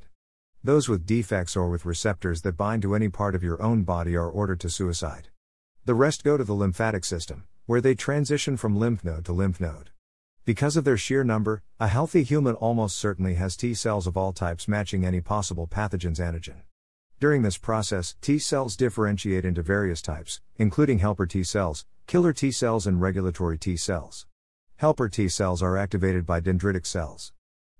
Those 0.63 0.89
with 0.89 1.05
defects 1.05 1.55
or 1.55 1.69
with 1.69 1.85
receptors 1.85 2.41
that 2.41 2.57
bind 2.57 2.81
to 2.81 2.95
any 2.95 3.07
part 3.07 3.35
of 3.35 3.43
your 3.43 3.61
own 3.61 3.83
body 3.83 4.15
are 4.15 4.27
ordered 4.27 4.59
to 4.61 4.69
suicide. 4.69 5.27
The 5.85 5.93
rest 5.93 6.23
go 6.23 6.37
to 6.37 6.43
the 6.43 6.55
lymphatic 6.55 7.05
system, 7.05 7.45
where 7.67 7.81
they 7.81 7.93
transition 7.93 8.57
from 8.57 8.79
lymph 8.79 9.03
node 9.03 9.25
to 9.25 9.31
lymph 9.31 9.61
node. 9.61 9.91
Because 10.43 10.75
of 10.75 10.85
their 10.85 10.97
sheer 10.97 11.23
number, 11.23 11.61
a 11.79 11.87
healthy 11.87 12.23
human 12.23 12.55
almost 12.55 12.97
certainly 12.97 13.35
has 13.35 13.55
T 13.55 13.75
cells 13.75 14.07
of 14.07 14.17
all 14.17 14.33
types 14.33 14.67
matching 14.67 15.05
any 15.05 15.21
possible 15.21 15.67
pathogen's 15.67 16.19
antigen. 16.19 16.63
During 17.19 17.43
this 17.43 17.59
process, 17.59 18.15
T 18.21 18.39
cells 18.39 18.75
differentiate 18.75 19.45
into 19.45 19.61
various 19.61 20.01
types, 20.01 20.41
including 20.57 20.97
helper 20.97 21.27
T 21.27 21.43
cells, 21.43 21.85
killer 22.07 22.33
T 22.33 22.49
cells, 22.49 22.87
and 22.87 22.99
regulatory 22.99 23.59
T 23.59 23.77
cells. 23.77 24.25
Helper 24.79 25.09
T 25.09 25.27
cells 25.27 25.61
are 25.61 25.75
activated 25.75 26.25
by 26.25 26.39
dendritic 26.39 26.85
cells. 26.85 27.33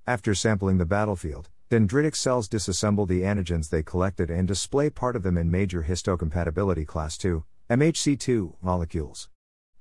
After 0.06 0.36
sampling 0.36 0.80
the 0.80 0.86
battlefield, 0.86 1.48
dendritic 1.70 2.14
cells 2.14 2.50
disassemble 2.50 3.08
the 3.08 3.22
antigens 3.22 3.70
they 3.70 3.84
collected 3.84 4.30
and 4.30 4.46
display 4.46 4.90
part 4.90 5.16
of 5.16 5.24
them 5.24 5.38
in 5.38 5.50
major 5.50 5.84
histocompatibility 5.84 6.86
class 6.86 7.18
II, 7.24 7.44
MHC2, 7.70 8.56
molecules. 8.62 9.30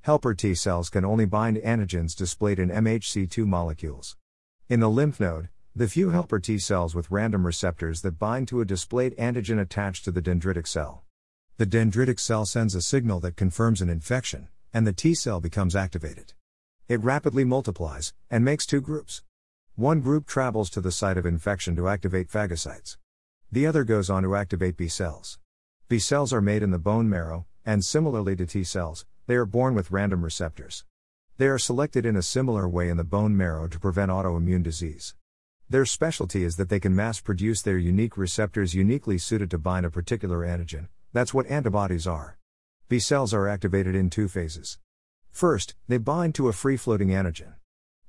Helper 0.03 0.33
T 0.33 0.55
cells 0.55 0.89
can 0.89 1.05
only 1.05 1.25
bind 1.25 1.57
antigens 1.57 2.15
displayed 2.15 2.61
in 2.61 2.69
MHC2 2.69 3.45
molecules. 3.45 4.17
In 4.69 4.79
the 4.79 4.89
lymph 4.89 5.19
node, 5.19 5.49
the 5.75 5.89
few 5.89 6.11
helper 6.11 6.39
T 6.39 6.57
cells 6.57 6.95
with 6.95 7.11
random 7.11 7.45
receptors 7.45 8.03
that 8.03 8.21
bind 8.21 8.47
to 8.47 8.61
a 8.61 8.65
displayed 8.65 9.17
antigen 9.17 9.61
attach 9.61 10.05
to 10.05 10.13
the 10.13 10.23
dendritic 10.23 10.69
cell. 10.69 11.03
The 11.57 11.67
dendritic 11.67 12.21
cell 12.21 12.47
sends 12.47 12.77
a 12.77 12.81
signal 12.81 13.19
that 13.21 13.35
confirms 13.35 13.83
an 13.83 13.89
infection, 13.89 14.47
and 14.73 14.87
the 14.87 14.93
T 14.93 15.15
cell 15.15 15.41
becomes 15.41 15.75
activated. 15.75 16.35
It 16.89 17.05
rapidly 17.05 17.45
multiplies, 17.45 18.15
and 18.31 18.43
makes 18.43 18.65
two 18.65 18.81
groups. 18.81 19.23
One 19.77 20.01
group 20.01 20.27
travels 20.27 20.71
to 20.71 20.81
the 20.81 20.91
site 20.91 21.19
of 21.19 21.27
infection 21.27 21.77
to 21.77 21.87
activate 21.87 22.31
phagocytes. 22.31 22.97
The 23.53 23.67
other 23.67 23.85
goes 23.85 24.09
on 24.09 24.23
to 24.23 24.35
activate 24.35 24.79
B 24.79 24.89
cells. 24.89 25.39
B 25.91 25.99
cells 25.99 26.33
are 26.33 26.41
made 26.41 26.63
in 26.63 26.71
the 26.71 26.79
bone 26.79 27.07
marrow, 27.07 27.45
and 27.67 27.85
similarly 27.85 28.35
to 28.37 28.47
T 28.47 28.65
cells, 28.65 29.05
they 29.27 29.35
are 29.35 29.45
born 29.45 29.75
with 29.75 29.91
random 29.91 30.25
receptors. 30.25 30.87
They 31.37 31.49
are 31.49 31.59
selected 31.59 32.07
in 32.07 32.17
a 32.17 32.23
similar 32.23 32.67
way 32.67 32.89
in 32.89 32.97
the 32.97 33.05
bone 33.05 33.37
marrow 33.37 33.69
to 33.69 33.79
prevent 33.79 34.11
autoimmune 34.11 34.63
disease. 34.63 35.15
Their 35.69 35.85
specialty 35.85 36.43
is 36.43 36.57
that 36.57 36.71
they 36.71 36.81
can 36.81 36.97
mass 36.97 37.21
produce 37.21 37.61
their 37.61 37.77
unique 37.77 38.17
receptors 38.17 38.73
uniquely 38.73 39.19
suited 39.19 39.51
to 39.51 39.59
bind 39.59 39.85
a 39.85 39.91
particular 39.91 40.39
antigen. 40.39 40.89
That's 41.13 41.35
what 41.35 41.49
antibodies 41.49 42.07
are. 42.07 42.39
B 42.89 42.99
cells 42.99 43.35
are 43.35 43.47
activated 43.47 43.95
in 43.95 44.09
two 44.09 44.27
phases. 44.27 44.79
First, 45.31 45.75
they 45.87 45.99
bind 45.99 46.35
to 46.35 46.49
a 46.49 46.53
free 46.53 46.77
floating 46.77 47.09
antigen. 47.09 47.55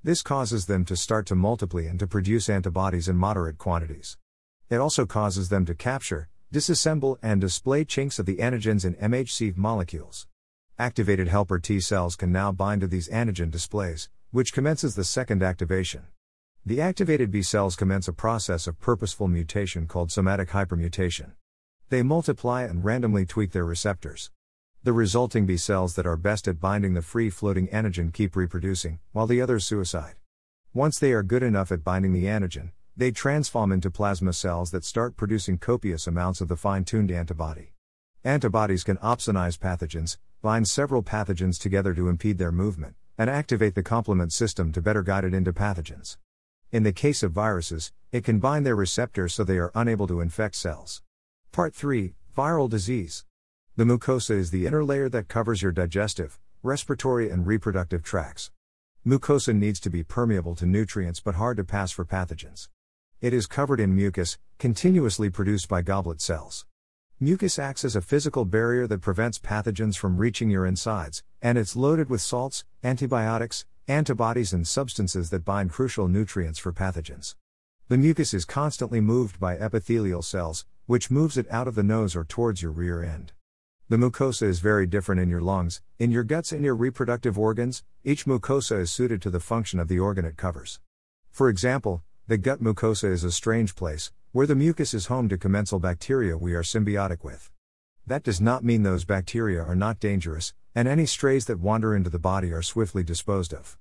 This 0.04 0.22
causes 0.22 0.66
them 0.66 0.86
to 0.86 0.96
start 0.96 1.26
to 1.28 1.36
multiply 1.36 1.82
and 1.82 2.00
to 2.00 2.08
produce 2.08 2.50
antibodies 2.50 3.08
in 3.08 3.18
moderate 3.18 3.58
quantities. 3.58 4.18
It 4.70 4.78
also 4.78 5.06
causes 5.06 5.50
them 5.50 5.66
to 5.66 5.76
capture, 5.76 6.30
disassemble, 6.54 7.18
and 7.22 7.42
display 7.42 7.86
chinks 7.86 8.18
of 8.20 8.26
the 8.26 8.38
antigens 8.38 8.86
in 8.86 8.96
MHC 8.96 9.58
molecules. 9.58 10.28
Activated 10.78 11.28
helper 11.28 11.60
T 11.60 11.80
cells 11.80 12.16
can 12.16 12.32
now 12.32 12.52
bind 12.52 12.82
to 12.82 12.88
these 12.88 13.10
antigen 13.10 13.52
displays, 13.52 14.10
which 14.32 14.54
commences 14.54 14.96
the 14.96 15.04
second 15.04 15.44
activation. 15.44 16.04
The 16.66 16.82
activated 16.82 17.32
B 17.32 17.42
cells 17.42 17.76
commence 17.76 18.08
a 18.08 18.14
process 18.14 18.68
of 18.68 18.80
purposeful 18.80 19.28
mutation 19.28 19.88
called 19.88 20.12
somatic 20.12 20.50
hypermutation. 20.50 21.34
They 21.90 22.04
multiply 22.04 22.64
and 22.64 22.86
randomly 22.86 23.26
tweak 23.26 23.52
their 23.52 23.66
receptors. 23.66 24.32
The 24.82 24.94
resulting 24.94 25.46
B 25.46 25.58
cells 25.58 25.96
that 25.96 26.06
are 26.06 26.16
best 26.16 26.48
at 26.48 26.62
binding 26.62 26.94
the 26.94 27.02
free 27.02 27.30
floating 27.30 27.68
antigen 27.68 28.14
keep 28.14 28.34
reproducing, 28.38 29.00
while 29.12 29.28
the 29.28 29.42
others 29.42 29.66
suicide. 29.66 30.16
Once 30.74 30.98
they 30.98 31.12
are 31.12 31.22
good 31.22 31.44
enough 31.44 31.70
at 31.70 31.84
binding 31.84 32.14
the 32.14 32.24
antigen, 32.24 32.72
they 32.96 33.12
transform 33.12 33.74
into 33.74 33.92
plasma 33.92 34.32
cells 34.32 34.72
that 34.72 34.86
start 34.86 35.18
producing 35.18 35.58
copious 35.58 36.08
amounts 36.08 36.40
of 36.40 36.48
the 36.48 36.56
fine 36.56 36.86
tuned 36.86 37.12
antibody. 37.12 37.74
Antibodies 38.24 38.86
can 38.86 38.96
opsonize 38.98 39.60
pathogens, 39.60 40.18
bind 40.42 40.66
several 40.66 41.04
pathogens 41.04 41.60
together 41.60 41.94
to 41.94 42.08
impede 42.08 42.38
their 42.38 42.52
movement, 42.52 42.96
and 43.18 43.30
activate 43.30 43.76
the 43.76 43.84
complement 43.84 44.32
system 44.32 44.72
to 44.72 44.82
better 44.82 45.04
guide 45.04 45.26
it 45.26 45.34
into 45.34 45.52
pathogens. 45.52 46.16
In 46.72 46.84
the 46.84 46.94
case 46.94 47.22
of 47.22 47.34
viruses, 47.34 47.92
it 48.14 48.24
can 48.24 48.40
bind 48.40 48.66
their 48.66 48.78
receptors 48.78 49.34
so 49.34 49.44
they 49.44 49.58
are 49.58 49.74
unable 49.76 50.08
to 50.08 50.22
infect 50.22 50.56
cells. 50.56 51.02
Part 51.52 51.76
3 51.76 52.14
Viral 52.38 52.70
Disease. 52.70 53.26
The 53.80 53.86
mucosa 53.86 54.32
is 54.32 54.52
the 54.52 54.68
inner 54.68 54.84
layer 54.84 55.08
that 55.08 55.30
covers 55.30 55.62
your 55.62 55.72
digestive, 55.72 56.38
respiratory, 56.64 57.30
and 57.30 57.48
reproductive 57.48 58.04
tracts. 58.04 58.52
Mucosa 59.08 59.56
needs 59.56 59.80
to 59.80 59.90
be 59.90 60.04
permeable 60.04 60.54
to 60.56 60.66
nutrients 60.66 61.22
but 61.22 61.36
hard 61.36 61.56
to 61.56 61.64
pass 61.64 61.90
for 61.90 62.04
pathogens. 62.04 62.68
It 63.22 63.34
is 63.34 63.48
covered 63.48 63.80
in 63.80 63.96
mucus, 63.96 64.38
continuously 64.58 65.30
produced 65.30 65.70
by 65.70 65.82
goblet 65.82 66.20
cells. 66.20 66.66
Mucus 67.22 67.58
acts 67.58 67.86
as 67.86 67.96
a 67.96 68.02
physical 68.02 68.44
barrier 68.44 68.86
that 68.86 69.00
prevents 69.00 69.40
pathogens 69.40 69.96
from 69.96 70.18
reaching 70.18 70.50
your 70.50 70.66
insides, 70.66 71.24
and 71.42 71.58
it's 71.58 71.78
loaded 71.78 72.10
with 72.10 72.20
salts, 72.20 72.66
antibiotics, 72.84 73.66
antibodies, 73.88 74.52
and 74.52 74.68
substances 74.68 75.30
that 75.30 75.46
bind 75.46 75.72
crucial 75.72 76.10
nutrients 76.10 76.60
for 76.60 76.74
pathogens. 76.74 77.36
The 77.88 77.98
mucus 77.98 78.34
is 78.34 78.44
constantly 78.44 79.00
moved 79.00 79.40
by 79.40 79.56
epithelial 79.56 80.22
cells, 80.22 80.66
which 80.86 81.10
moves 81.10 81.38
it 81.38 81.50
out 81.50 81.70
of 81.70 81.76
the 81.76 81.82
nose 81.84 82.14
or 82.14 82.26
towards 82.26 82.62
your 82.62 82.74
rear 82.74 83.02
end. 83.02 83.32
The 83.90 83.98
mucosa 83.98 84.44
is 84.44 84.60
very 84.60 84.86
different 84.86 85.20
in 85.20 85.30
your 85.30 85.42
lungs, 85.42 85.82
in 85.98 86.12
your 86.12 86.24
guts, 86.24 86.52
and 86.52 86.64
your 86.64 86.76
reproductive 86.76 87.40
organs. 87.40 87.84
Each 88.04 88.26
mucosa 88.26 88.82
is 88.82 88.92
suited 88.92 89.20
to 89.24 89.32
the 89.32 89.40
function 89.40 89.80
of 89.80 89.88
the 89.88 89.98
organ 89.98 90.26
it 90.26 90.38
covers. 90.38 90.80
For 91.32 91.50
example, 91.50 92.04
the 92.28 92.38
gut 92.38 92.62
mucosa 92.62 93.12
is 93.12 93.24
a 93.24 93.32
strange 93.32 93.76
place, 93.76 94.12
where 94.32 94.46
the 94.46 94.54
mucus 94.54 94.94
is 94.94 95.08
home 95.08 95.28
to 95.30 95.40
commensal 95.40 95.80
bacteria 95.80 96.38
we 96.38 96.54
are 96.54 96.62
symbiotic 96.62 97.24
with. 97.24 97.50
That 98.06 98.22
does 98.22 98.40
not 98.40 98.64
mean 98.64 98.84
those 98.84 99.06
bacteria 99.06 99.64
are 99.64 99.76
not 99.76 100.00
dangerous, 100.00 100.54
and 100.76 100.88
any 100.88 101.08
strays 101.08 101.46
that 101.46 101.60
wander 101.60 101.96
into 101.96 102.12
the 102.12 102.20
body 102.20 102.54
are 102.54 102.62
swiftly 102.62 103.04
disposed 103.04 103.56
of. 103.56 103.76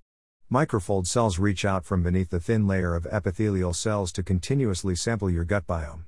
Microfold 0.50 1.06
cells 1.06 1.38
reach 1.38 1.66
out 1.66 1.84
from 1.84 2.02
beneath 2.02 2.30
the 2.30 2.40
thin 2.40 2.66
layer 2.66 2.94
of 2.94 3.06
epithelial 3.12 3.74
cells 3.74 4.10
to 4.12 4.22
continuously 4.22 4.94
sample 4.94 5.28
your 5.28 5.44
gut 5.44 5.66
biome. 5.66 6.04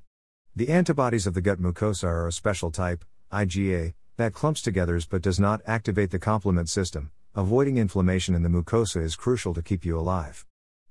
The 0.57 0.71
antibodies 0.71 1.27
of 1.27 1.35
the 1.35 1.43
gut 1.43 1.61
mucosa 1.61 2.05
are 2.05 2.27
a 2.27 2.33
special 2.33 2.71
type, 2.71 3.05
IgA, 3.33 3.95
that 4.17 4.35
clumps 4.35 4.61
together 4.61 5.01
but 5.09 5.23
does 5.23 5.39
not 5.39 5.61
activate 5.67 6.11
the 6.11 6.19
complement 6.19 6.69
system. 6.69 7.11
Avoiding 7.35 7.77
inflammation 7.77 8.35
in 8.35 8.43
the 8.43 8.49
mucosa 8.49 9.01
is 9.01 9.15
crucial 9.15 9.55
to 9.55 9.63
keep 9.63 9.85
you 9.85 9.99
alive. 9.99 10.45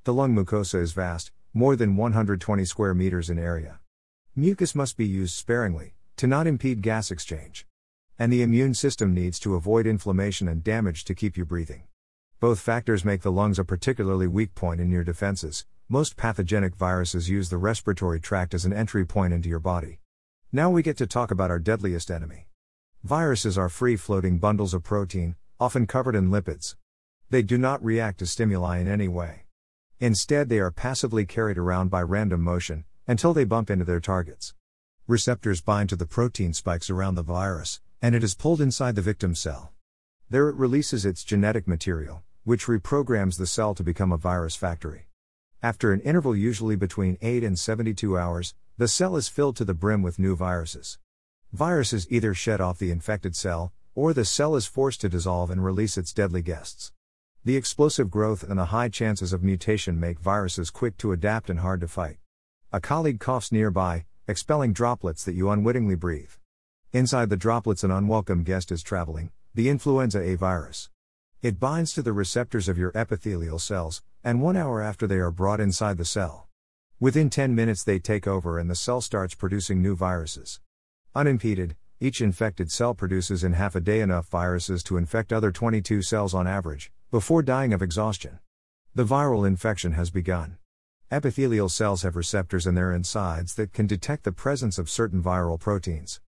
The 0.05 0.13
lung 0.13 0.34
mucosa 0.34 0.81
is 0.81 0.93
vast, 0.93 1.31
more 1.53 1.75
than 1.75 1.98
120 1.98 2.63
square 2.63 2.93
meters 2.93 3.29
in 3.29 3.38
area. 3.38 3.79
Mucus 4.36 4.74
must 4.74 4.96
be 4.96 5.05
used 5.05 5.36
sparingly, 5.36 5.96
to 6.15 6.27
not 6.27 6.48
impede 6.48 6.81
gas 6.81 7.12
exchange. 7.12 7.65
And 8.17 8.31
the 8.31 8.41
immune 8.41 8.74
system 8.74 9.13
needs 9.13 9.38
to 9.39 9.55
avoid 9.55 9.86
inflammation 9.86 10.48
and 10.48 10.63
damage 10.63 11.03
to 11.05 11.13
keep 11.13 11.36
you 11.36 11.43
breathing. 11.43 11.84
Both 12.39 12.62
factors 12.62 13.03
make 13.03 13.22
the 13.22 13.34
lungs 13.34 13.60
a 13.60 13.65
particularly 13.65 14.27
weak 14.27 14.55
point 14.55 14.79
in 14.79 14.91
your 14.91 15.03
defenses. 15.03 15.65
Most 15.89 16.15
pathogenic 16.15 16.75
viruses 16.75 17.29
use 17.29 17.50
the 17.50 17.58
respiratory 17.58 18.22
tract 18.22 18.53
as 18.53 18.63
an 18.63 18.72
entry 18.72 19.05
point 19.05 19.34
into 19.34 19.50
your 19.50 19.60
body. 19.60 20.00
Now 20.51 20.72
we 20.72 20.82
get 20.82 20.98
to 20.98 21.06
talk 21.06 21.29
about 21.29 21.51
our 21.51 21.60
deadliest 21.60 22.10
enemy. 22.10 22.48
Viruses 23.03 23.56
are 23.56 23.70
free 23.70 23.96
floating 23.96 24.39
bundles 24.39 24.74
of 24.74 24.84
protein, 24.84 25.36
often 25.60 25.86
covered 25.86 26.15
in 26.15 26.32
lipids. 26.32 26.75
They 27.29 27.44
do 27.44 27.56
not 27.56 27.84
react 27.84 28.18
to 28.18 28.25
stimuli 28.25 28.79
in 28.79 28.88
any 28.88 29.08
way. 29.08 29.44
Instead, 30.00 30.50
they 30.50 30.58
are 30.58 30.72
passively 30.72 31.24
carried 31.24 31.60
around 31.60 31.89
by 31.89 32.01
random 32.01 32.41
motion, 32.41 32.86
until 33.06 33.32
they 33.32 33.44
bump 33.44 33.70
into 33.70 33.86
their 33.86 34.00
targets. 34.00 34.56
Receptors 35.06 35.62
bind 35.62 35.89
to 35.89 35.96
the 35.96 36.08
protein 36.08 36.51
spikes 36.53 36.89
around 36.89 37.13
the 37.13 37.22
virus, 37.22 37.79
and 38.01 38.15
it 38.15 38.24
is 38.24 38.34
pulled 38.34 38.60
inside 38.60 38.96
the 38.96 39.03
victim 39.03 39.36
cell. 39.36 39.72
There 40.32 40.50
it 40.50 40.56
releases 40.56 41.06
its 41.06 41.24
genetic 41.24 41.68
material, 41.68 42.24
which 42.44 42.65
reprograms 42.65 43.38
the 43.38 43.46
cell 43.46 43.75
to 43.75 43.84
become 43.84 44.12
a 44.12 44.18
virus 44.18 44.56
factory. 44.56 45.10
After 45.62 45.94
an 45.94 46.00
interval 46.01 46.36
usually 46.36 46.75
between 46.75 47.20
8 47.22 47.44
and 47.44 47.60
72 47.60 48.18
hours, 48.18 48.56
the 48.79 48.88
cell 48.88 49.17
is 49.17 49.27
filled 49.27 49.57
to 49.57 49.65
the 49.65 49.74
brim 49.74 50.01
with 50.01 50.17
new 50.17 50.38
viruses. 50.38 50.98
Viruses 51.51 52.07
either 52.09 52.33
shed 52.33 52.62
off 52.62 52.79
the 52.79 52.91
infected 52.91 53.36
cell, 53.36 53.74
or 53.93 54.13
the 54.13 54.24
cell 54.24 54.55
is 54.55 54.67
forced 54.67 55.01
to 55.01 55.09
dissolve 55.09 55.51
and 55.51 55.65
release 55.65 55.98
its 55.98 56.13
deadly 56.13 56.41
guests. 56.41 56.93
The 57.43 57.57
explosive 57.57 58.09
growth 58.09 58.41
and 58.41 58.57
the 58.57 58.71
high 58.71 58.88
chances 58.88 59.33
of 59.33 59.43
mutation 59.43 60.00
make 60.00 60.21
viruses 60.21 60.69
quick 60.69 60.95
to 61.00 61.12
adapt 61.12 61.50
and 61.50 61.59
hard 61.59 61.81
to 61.81 61.89
fight. 61.89 62.19
A 62.71 62.79
colleague 62.79 63.19
coughs 63.19 63.51
nearby, 63.51 64.05
expelling 64.29 64.71
droplets 64.71 65.25
that 65.25 65.36
you 65.36 65.50
unwittingly 65.50 65.95
breathe. 65.95 66.31
Inside 66.93 67.29
the 67.29 67.36
droplets, 67.36 67.83
an 67.83 67.91
unwelcome 67.91 68.43
guest 68.43 68.71
is 68.71 68.81
traveling 68.81 69.31
the 69.53 69.67
influenza 69.67 70.21
A 70.21 70.36
virus. 70.36 70.89
It 71.41 71.59
binds 71.59 71.91
to 71.95 72.01
the 72.01 72.13
receptors 72.13 72.69
of 72.69 72.77
your 72.77 72.93
epithelial 72.95 73.59
cells, 73.59 74.01
and 74.24 74.41
one 74.41 74.55
hour 74.55 74.81
after 74.81 75.05
they 75.05 75.17
are 75.17 75.31
brought 75.31 75.59
inside 75.59 75.98
the 75.98 76.05
cell. 76.05 76.49
Within 77.01 77.29
10 77.29 77.56
minutes, 77.56 77.86
they 77.86 77.98
take 77.98 78.27
over 78.27 78.60
and 78.60 78.70
the 78.70 78.75
cell 78.75 79.00
starts 79.00 79.34
producing 79.34 79.82
new 79.82 79.96
viruses. 79.96 80.60
Unimpeded, 81.15 81.77
each 82.01 82.20
infected 82.20 82.70
cell 82.70 82.94
produces 82.94 83.41
in 83.41 83.53
half 83.53 83.74
a 83.74 83.79
day 83.79 84.01
enough 84.01 84.27
viruses 84.27 84.84
to 84.84 84.98
infect 84.98 85.32
other 85.32 85.50
22 85.50 86.01
cells 86.01 86.34
on 86.34 86.46
average, 86.46 86.91
before 87.10 87.41
dying 87.41 87.72
of 87.72 87.82
exhaustion. 87.82 88.39
The 88.94 89.06
viral 89.06 89.48
infection 89.48 89.94
has 89.94 90.10
begun. 90.10 90.58
Epithelial 91.10 91.70
cells 91.70 92.01
have 92.01 92.18
receptors 92.18 92.68
in 92.68 92.75
their 92.75 92.91
insides 92.91 93.56
that 93.56 93.72
can 93.72 93.88
detect 93.88 94.25
the 94.25 94.34
presence 94.34 94.77
of 94.77 94.89
certain 94.89 95.24
viral 95.24 95.58
proteins. 95.58 96.20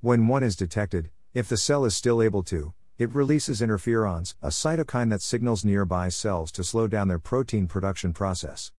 When 0.00 0.26
one 0.26 0.42
is 0.42 0.56
detected, 0.56 1.10
if 1.34 1.48
the 1.48 1.56
cell 1.56 1.84
is 1.84 1.94
still 1.94 2.20
able 2.20 2.42
to, 2.44 2.74
it 2.98 3.14
releases 3.14 3.60
interferons, 3.60 4.34
a 4.42 4.48
cytokine 4.48 5.10
that 5.10 5.22
signals 5.22 5.64
nearby 5.64 6.08
cells 6.08 6.50
to 6.50 6.64
slow 6.64 6.88
down 6.88 7.06
their 7.06 7.20
protein 7.20 7.68
production 7.68 8.12
process. 8.12 8.72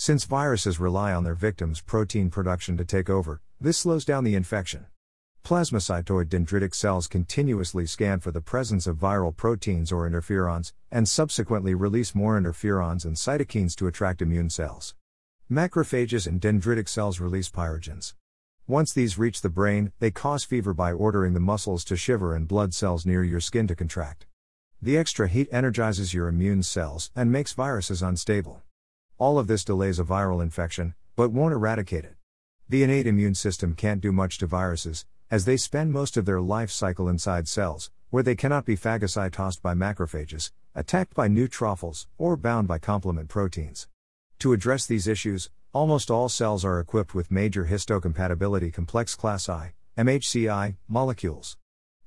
Since 0.00 0.26
viruses 0.26 0.78
rely 0.78 1.12
on 1.12 1.24
their 1.24 1.34
victims' 1.34 1.80
protein 1.80 2.30
production 2.30 2.76
to 2.76 2.84
take 2.84 3.10
over, 3.10 3.40
this 3.60 3.78
slows 3.78 4.04
down 4.04 4.22
the 4.22 4.36
infection. 4.36 4.86
Plasmacytoid 5.44 6.26
dendritic 6.26 6.72
cells 6.72 7.08
continuously 7.08 7.84
scan 7.84 8.20
for 8.20 8.30
the 8.30 8.40
presence 8.40 8.86
of 8.86 8.96
viral 8.96 9.36
proteins 9.36 9.90
or 9.90 10.08
interferons, 10.08 10.72
and 10.92 11.08
subsequently 11.08 11.74
release 11.74 12.14
more 12.14 12.40
interferons 12.40 13.04
and 13.04 13.16
cytokines 13.16 13.74
to 13.74 13.88
attract 13.88 14.22
immune 14.22 14.50
cells. 14.50 14.94
Macrophages 15.50 16.28
and 16.28 16.40
dendritic 16.40 16.88
cells 16.88 17.18
release 17.18 17.50
pyrogens. 17.50 18.14
Once 18.68 18.92
these 18.92 19.18
reach 19.18 19.40
the 19.40 19.48
brain, 19.48 19.90
they 19.98 20.12
cause 20.12 20.44
fever 20.44 20.72
by 20.72 20.92
ordering 20.92 21.34
the 21.34 21.40
muscles 21.40 21.82
to 21.82 21.96
shiver 21.96 22.36
and 22.36 22.46
blood 22.46 22.72
cells 22.72 23.04
near 23.04 23.24
your 23.24 23.40
skin 23.40 23.66
to 23.66 23.74
contract. 23.74 24.28
The 24.80 24.96
extra 24.96 25.26
heat 25.26 25.48
energizes 25.50 26.14
your 26.14 26.28
immune 26.28 26.62
cells 26.62 27.10
and 27.16 27.32
makes 27.32 27.52
viruses 27.52 28.00
unstable. 28.00 28.62
All 29.18 29.36
of 29.36 29.48
this 29.48 29.64
delays 29.64 29.98
a 29.98 30.04
viral 30.04 30.40
infection, 30.40 30.94
but 31.16 31.32
won't 31.32 31.52
eradicate 31.52 32.04
it. 32.04 32.14
The 32.68 32.84
innate 32.84 33.08
immune 33.08 33.34
system 33.34 33.74
can't 33.74 34.00
do 34.00 34.12
much 34.12 34.38
to 34.38 34.46
viruses, 34.46 35.06
as 35.28 35.44
they 35.44 35.56
spend 35.56 35.92
most 35.92 36.16
of 36.16 36.24
their 36.24 36.40
life 36.40 36.70
cycle 36.70 37.08
inside 37.08 37.48
cells, 37.48 37.90
where 38.10 38.22
they 38.22 38.36
cannot 38.36 38.64
be 38.64 38.76
phagocytosed 38.76 39.60
by 39.60 39.74
macrophages, 39.74 40.52
attacked 40.72 41.14
by 41.14 41.26
neutrophils, 41.26 42.06
or 42.16 42.36
bound 42.36 42.68
by 42.68 42.78
complement 42.78 43.28
proteins. 43.28 43.88
To 44.38 44.52
address 44.52 44.86
these 44.86 45.08
issues, 45.08 45.50
almost 45.72 46.12
all 46.12 46.28
cells 46.28 46.64
are 46.64 46.78
equipped 46.78 47.12
with 47.12 47.32
major 47.32 47.64
histocompatibility 47.64 48.72
complex 48.72 49.16
class 49.16 49.48
I, 49.48 49.72
MHCI, 49.96 50.76
molecules. 50.86 51.56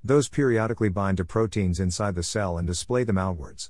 Those 0.01 0.29
periodically 0.29 0.87
bind 0.87 1.17
to 1.17 1.25
proteins 1.25 1.77
inside 1.77 2.15
the 2.15 2.23
cell 2.23 2.57
and 2.57 2.65
display 2.65 3.03
them 3.03 3.17
outwards. 3.17 3.69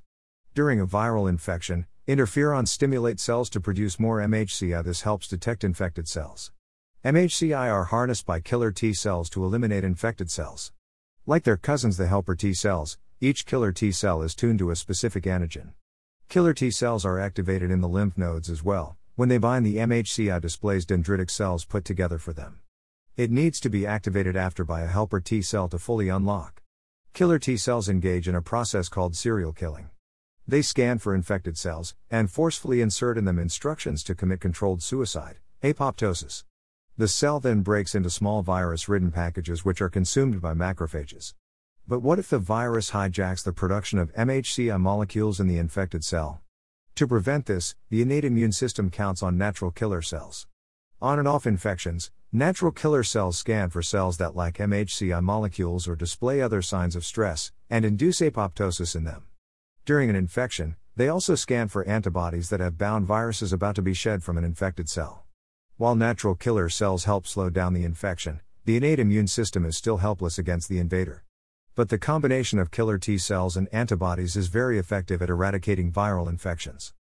During 0.53 0.79
a 0.79 0.85
viral 0.85 1.27
infection, 1.27 1.87
interferons 2.07 2.69
stimulate 2.69 3.19
cells 3.19 3.49
to 3.51 3.61
produce 3.61 3.99
more 3.99 4.19
MHCI. 4.19 4.83
This 4.83 5.01
helps 5.01 5.27
detect 5.27 5.63
infected 5.63 6.07
cells. 6.07 6.51
MHCI 7.05 7.71
are 7.71 7.85
harnessed 7.85 8.25
by 8.25 8.39
killer 8.39 8.71
T 8.71 8.93
cells 8.93 9.29
to 9.31 9.45
eliminate 9.45 9.83
infected 9.83 10.31
cells. 10.31 10.71
Like 11.27 11.43
their 11.43 11.57
cousins, 11.57 11.97
the 11.97 12.07
helper 12.07 12.35
T 12.35 12.53
cells, 12.53 12.97
each 13.19 13.45
killer 13.45 13.71
T 13.71 13.91
cell 13.91 14.23
is 14.23 14.33
tuned 14.33 14.59
to 14.59 14.71
a 14.71 14.75
specific 14.75 15.25
antigen. 15.25 15.73
Killer 16.27 16.53
T 16.53 16.71
cells 16.71 17.05
are 17.05 17.19
activated 17.19 17.69
in 17.69 17.81
the 17.81 17.87
lymph 17.87 18.17
nodes 18.17 18.49
as 18.49 18.63
well. 18.63 18.97
When 19.15 19.29
they 19.29 19.37
bind, 19.37 19.65
the 19.65 19.77
MHCI 19.77 20.41
displays 20.41 20.85
dendritic 20.85 21.29
cells 21.29 21.65
put 21.65 21.85
together 21.85 22.17
for 22.17 22.33
them. 22.33 22.61
It 23.15 23.29
needs 23.29 23.59
to 23.59 23.69
be 23.69 23.85
activated 23.85 24.35
after 24.35 24.63
by 24.63 24.81
a 24.81 24.87
helper 24.87 25.19
T 25.19 25.43
cell 25.43 25.67
to 25.69 25.77
fully 25.77 26.09
unlock. 26.09 26.63
Killer 27.13 27.37
T 27.37 27.57
cells 27.57 27.89
engage 27.89 28.27
in 28.27 28.33
a 28.33 28.41
process 28.41 28.89
called 28.89 29.15
serial 29.15 29.53
killing. 29.53 29.89
They 30.51 30.61
scan 30.61 30.97
for 30.97 31.15
infected 31.15 31.57
cells 31.57 31.95
and 32.09 32.29
forcefully 32.29 32.81
insert 32.81 33.17
in 33.17 33.23
them 33.23 33.39
instructions 33.39 34.03
to 34.03 34.13
commit 34.13 34.41
controlled 34.41 34.83
suicide, 34.83 35.37
apoptosis. 35.63 36.43
The 36.97 37.07
cell 37.07 37.39
then 37.39 37.61
breaks 37.61 37.95
into 37.95 38.09
small 38.09 38.41
virus 38.41 38.89
ridden 38.89 39.11
packages 39.11 39.63
which 39.63 39.81
are 39.81 39.87
consumed 39.87 40.41
by 40.41 40.53
macrophages. 40.53 41.35
But 41.87 42.01
what 42.01 42.19
if 42.19 42.29
the 42.29 42.37
virus 42.37 42.91
hijacks 42.91 43.45
the 43.45 43.53
production 43.53 43.97
of 43.97 44.13
MHCI 44.13 44.77
molecules 44.77 45.39
in 45.39 45.47
the 45.47 45.57
infected 45.57 46.03
cell? 46.03 46.41
To 46.95 47.07
prevent 47.07 47.45
this, 47.45 47.77
the 47.89 48.01
innate 48.01 48.25
immune 48.25 48.51
system 48.51 48.89
counts 48.89 49.23
on 49.23 49.37
natural 49.37 49.71
killer 49.71 50.01
cells. 50.01 50.47
On 51.01 51.17
and 51.17 51.29
off 51.29 51.47
infections, 51.47 52.11
natural 52.33 52.73
killer 52.73 53.03
cells 53.03 53.37
scan 53.37 53.69
for 53.69 53.81
cells 53.81 54.17
that 54.17 54.35
lack 54.35 54.55
MHCI 54.55 55.23
molecules 55.23 55.87
or 55.87 55.95
display 55.95 56.41
other 56.41 56.61
signs 56.61 56.97
of 56.97 57.05
stress, 57.05 57.53
and 57.69 57.85
induce 57.85 58.19
apoptosis 58.19 58.97
in 58.97 59.05
them. 59.05 59.27
During 59.83 60.11
an 60.11 60.15
infection, 60.15 60.75
they 60.95 61.07
also 61.07 61.33
scan 61.33 61.67
for 61.67 61.83
antibodies 61.85 62.49
that 62.49 62.59
have 62.59 62.77
bound 62.77 63.07
viruses 63.07 63.51
about 63.51 63.73
to 63.75 63.81
be 63.81 63.95
shed 63.95 64.21
from 64.21 64.37
an 64.37 64.43
infected 64.43 64.87
cell. 64.87 65.25
While 65.77 65.95
natural 65.95 66.35
killer 66.35 66.69
cells 66.69 67.05
help 67.05 67.25
slow 67.25 67.49
down 67.49 67.73
the 67.73 67.83
infection, 67.83 68.41
the 68.65 68.77
innate 68.77 68.99
immune 68.99 69.25
system 69.25 69.65
is 69.65 69.75
still 69.75 69.97
helpless 69.97 70.37
against 70.37 70.69
the 70.69 70.77
invader. 70.77 71.23
But 71.73 71.89
the 71.89 71.97
combination 71.97 72.59
of 72.59 72.69
killer 72.69 72.99
T 72.99 73.17
cells 73.17 73.57
and 73.57 73.67
antibodies 73.73 74.35
is 74.35 74.49
very 74.49 74.77
effective 74.77 75.19
at 75.19 75.31
eradicating 75.31 75.91
viral 75.91 76.29
infections. 76.29 76.93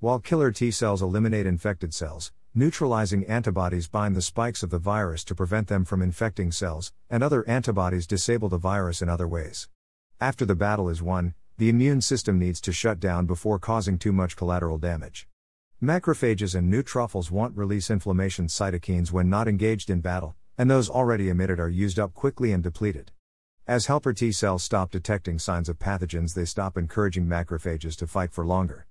While 0.00 0.18
killer 0.18 0.52
T 0.52 0.70
cells 0.70 1.00
eliminate 1.00 1.46
infected 1.46 1.94
cells, 1.94 2.32
neutralizing 2.54 3.24
antibodies 3.24 3.88
bind 3.88 4.14
the 4.14 4.20
spikes 4.20 4.62
of 4.62 4.68
the 4.68 4.78
virus 4.78 5.24
to 5.24 5.34
prevent 5.34 5.68
them 5.68 5.86
from 5.86 6.02
infecting 6.02 6.52
cells, 6.52 6.92
and 7.08 7.22
other 7.22 7.48
antibodies 7.48 8.06
disable 8.06 8.50
the 8.50 8.58
virus 8.58 9.00
in 9.00 9.08
other 9.08 9.26
ways. 9.26 9.70
After 10.20 10.44
the 10.44 10.54
battle 10.54 10.90
is 10.90 11.00
won, 11.00 11.34
the 11.58 11.68
immune 11.70 12.00
system 12.02 12.38
needs 12.38 12.60
to 12.60 12.72
shut 12.72 13.00
down 13.00 13.24
before 13.24 13.58
causing 13.58 13.98
too 13.98 14.12
much 14.12 14.36
collateral 14.36 14.76
damage. 14.76 15.26
Macrophages 15.82 16.54
and 16.54 16.72
neutrophils 16.72 17.30
want 17.30 17.56
release 17.56 17.90
inflammation 17.90 18.46
cytokines 18.46 19.10
when 19.10 19.30
not 19.30 19.48
engaged 19.48 19.88
in 19.88 20.00
battle, 20.00 20.36
and 20.58 20.70
those 20.70 20.90
already 20.90 21.28
emitted 21.28 21.58
are 21.58 21.68
used 21.68 21.98
up 21.98 22.14
quickly 22.14 22.52
and 22.52 22.62
depleted. 22.62 23.12
As 23.66 23.86
helper 23.86 24.12
T 24.12 24.32
cells 24.32 24.62
stop 24.62 24.90
detecting 24.90 25.38
signs 25.38 25.68
of 25.68 25.78
pathogens, 25.78 26.34
they 26.34 26.44
stop 26.44 26.76
encouraging 26.76 27.26
macrophages 27.26 27.96
to 27.96 28.06
fight 28.06 28.32
for 28.32 28.44
longer. 28.46 28.86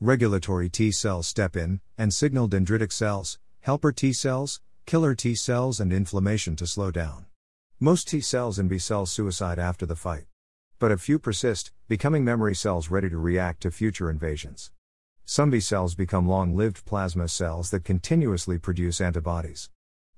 Regulatory 0.00 0.68
T 0.68 0.90
cells 0.90 1.26
step 1.26 1.56
in 1.56 1.80
and 1.96 2.12
signal 2.12 2.48
dendritic 2.48 2.92
cells, 2.92 3.38
helper 3.60 3.92
T 3.92 4.12
cells, 4.12 4.60
killer 4.84 5.14
T 5.14 5.34
cells, 5.34 5.80
and 5.80 5.92
inflammation 5.92 6.56
to 6.56 6.66
slow 6.66 6.90
down. 6.90 7.26
Most 7.78 8.08
T 8.08 8.20
cells 8.20 8.58
and 8.58 8.68
B 8.68 8.78
cells 8.78 9.10
suicide 9.10 9.58
after 9.58 9.86
the 9.86 9.96
fight. 9.96 10.24
But 10.78 10.92
a 10.92 10.98
few 10.98 11.18
persist, 11.18 11.72
becoming 11.88 12.22
memory 12.22 12.54
cells 12.54 12.90
ready 12.90 13.08
to 13.08 13.16
react 13.16 13.62
to 13.62 13.70
future 13.70 14.10
invasions. 14.10 14.70
Some 15.24 15.48
B 15.48 15.58
cells 15.58 15.94
become 15.94 16.28
long 16.28 16.54
lived 16.54 16.84
plasma 16.84 17.28
cells 17.28 17.70
that 17.70 17.82
continuously 17.82 18.58
produce 18.58 19.00
antibodies. 19.00 19.70